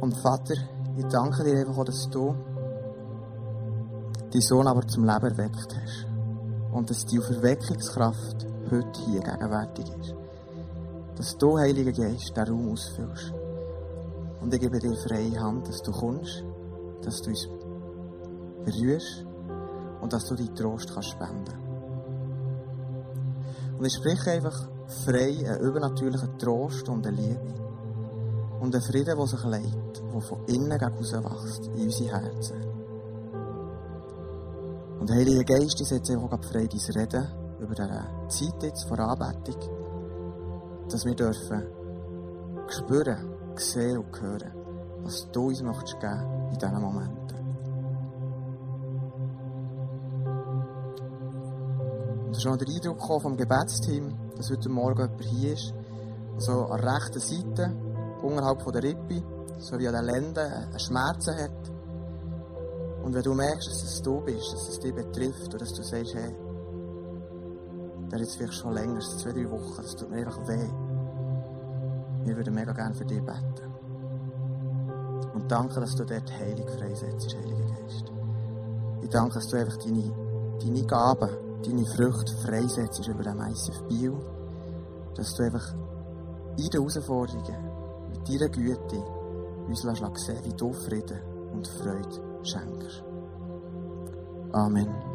Und 0.00 0.16
Vater, 0.18 0.54
ich 0.96 1.04
danke 1.06 1.42
dir 1.42 1.58
einfach 1.58 1.78
auch, 1.78 1.84
dass 1.84 2.08
du 2.10 2.34
deinen 4.30 4.40
Sohn 4.40 4.66
aber 4.66 4.86
zum 4.86 5.04
Leben 5.04 5.26
erweckt 5.26 5.74
hast. 5.74 6.06
Und 6.72 6.90
dass 6.90 7.06
die 7.06 7.18
Auferweckungskraft 7.18 8.46
heute 8.70 9.00
hier 9.06 9.20
gegenwärtig 9.20 9.86
ist. 10.00 10.14
Dass 11.16 11.36
du, 11.38 11.58
Heiliger 11.58 11.92
Geist, 11.92 12.36
den 12.36 12.48
Raum 12.48 12.72
ausfüllst. 12.72 13.32
Und 14.40 14.52
ich 14.52 14.60
gebe 14.60 14.78
dir 14.78 14.94
freie 14.96 15.40
Hand, 15.40 15.66
dass 15.68 15.82
du 15.82 15.90
kommst, 15.90 16.44
dass 17.02 17.22
du 17.22 17.30
uns 17.30 17.48
berührst 18.64 19.24
und 20.00 20.12
dass 20.12 20.26
du 20.26 20.34
deinen 20.34 20.54
Trost 20.54 20.92
kannst 20.92 21.10
spenden 21.10 21.54
Und 23.78 23.84
ich 23.84 23.94
spreche 23.94 24.32
einfach 24.32 24.68
frei 25.04 25.44
einen 25.46 25.60
übernatürlichen 25.60 26.38
Trost 26.38 26.88
und 26.88 27.06
eine 27.06 27.16
Liebe. 27.16 27.54
Und 28.60 28.74
einen 28.74 28.84
Frieden, 28.84 29.16
der 29.16 29.26
sich 29.26 29.44
leitet, 29.44 30.02
der 30.12 30.20
von 30.20 30.44
innen 30.46 30.78
gegen 30.78 31.24
wächst, 31.24 31.66
in 31.74 31.82
unsere 31.82 32.20
Herzen. 32.20 32.76
Und 35.00 35.10
Heiliger 35.10 35.44
Geist, 35.44 35.80
ich 35.80 35.88
setze 35.88 36.14
einfach 36.14 36.42
frei 36.44 36.66
dein 36.66 36.96
Reden 36.96 37.26
über 37.60 37.74
diese 37.74 38.04
Zeit 38.28 38.62
jetzt 38.62 38.88
vor 38.88 38.98
Anbetung, 38.98 39.85
dass 40.88 41.04
wir 41.04 41.14
dürfen 41.14 41.66
spüren, 42.68 43.34
sehen 43.56 43.98
und 43.98 44.20
hören, 44.20 44.52
was 45.02 45.30
du 45.32 45.48
uns 45.48 45.62
möchtest 45.62 46.00
geben 46.00 46.50
in 46.52 46.58
diesen 46.58 46.80
Momenten. 46.80 47.26
Und 52.26 52.32
es 52.32 52.38
ist 52.38 52.44
noch 52.44 52.56
der 52.56 52.68
Eindruck 52.68 53.22
vom 53.22 53.36
Gebetsteam, 53.36 54.14
dass 54.36 54.50
heute 54.50 54.68
Morgen 54.68 55.02
jemand 55.02 55.24
hier 55.24 55.52
ist, 55.52 55.72
so 56.38 56.66
an 56.66 56.80
der 56.80 56.94
rechten 56.94 57.20
Seite, 57.20 57.72
unterhalb 58.22 58.64
der 58.72 58.82
Rippe, 58.82 59.22
so 59.58 59.78
wie 59.78 59.88
an 59.88 59.94
den 59.94 60.04
Lenden, 60.04 60.52
einen 60.52 60.78
Schmerzen 60.78 61.34
hat. 61.34 61.70
Und 63.02 63.14
wenn 63.14 63.22
du 63.22 63.34
merkst, 63.34 63.68
dass 63.68 63.82
es 63.84 64.02
du 64.02 64.20
bist, 64.20 64.52
dass 64.52 64.68
es 64.68 64.80
dich 64.80 64.94
betrifft 64.94 65.52
und 65.52 65.60
dass 65.60 65.72
du 65.72 65.82
sagst, 65.82 66.14
hey, 66.14 66.34
der 68.10 68.20
jetzt 68.20 68.36
vielleicht 68.36 68.54
schon 68.54 68.74
länger, 68.74 69.00
zwei, 69.00 69.32
drei 69.32 69.50
Wochen, 69.50 69.76
das 69.76 69.96
tut 69.96 70.10
mir 70.10 70.18
einfach 70.18 70.46
weh. 70.48 70.68
Wir 72.24 72.36
würden 72.36 72.54
mega 72.54 72.72
gerne 72.72 72.94
für 72.94 73.04
dich 73.04 73.20
beten. 73.20 73.72
Und 75.34 75.50
danke, 75.50 75.80
dass 75.80 75.94
du 75.94 76.04
dort 76.04 76.32
Heilung 76.32 76.68
freisetzt, 76.68 77.36
Heiliger 77.36 77.64
Geist. 77.64 78.12
Ich 79.02 79.10
danke, 79.10 79.34
dass 79.34 79.48
du 79.48 79.56
einfach 79.56 79.76
deine, 79.76 80.12
deine 80.60 80.86
Gaben, 80.86 81.30
deine 81.64 81.86
Früchte 81.86 82.36
freisetzt 82.38 83.06
über 83.06 83.22
den 83.22 83.38
ICF 83.38 83.82
Bio. 83.88 84.18
Dass 85.14 85.34
du 85.34 85.44
einfach 85.44 85.74
in 86.56 86.68
den 86.68 86.80
Herausforderungen, 86.80 87.70
mit 88.10 88.28
deiner 88.28 88.48
Güte, 88.48 89.02
uns 89.68 89.82
sehen 89.82 90.38
wie 90.44 90.54
du 90.54 90.72
Frieden 90.72 91.20
und 91.52 91.66
Freude 91.68 92.20
schenkst. 92.42 93.04
Amen. 94.52 95.05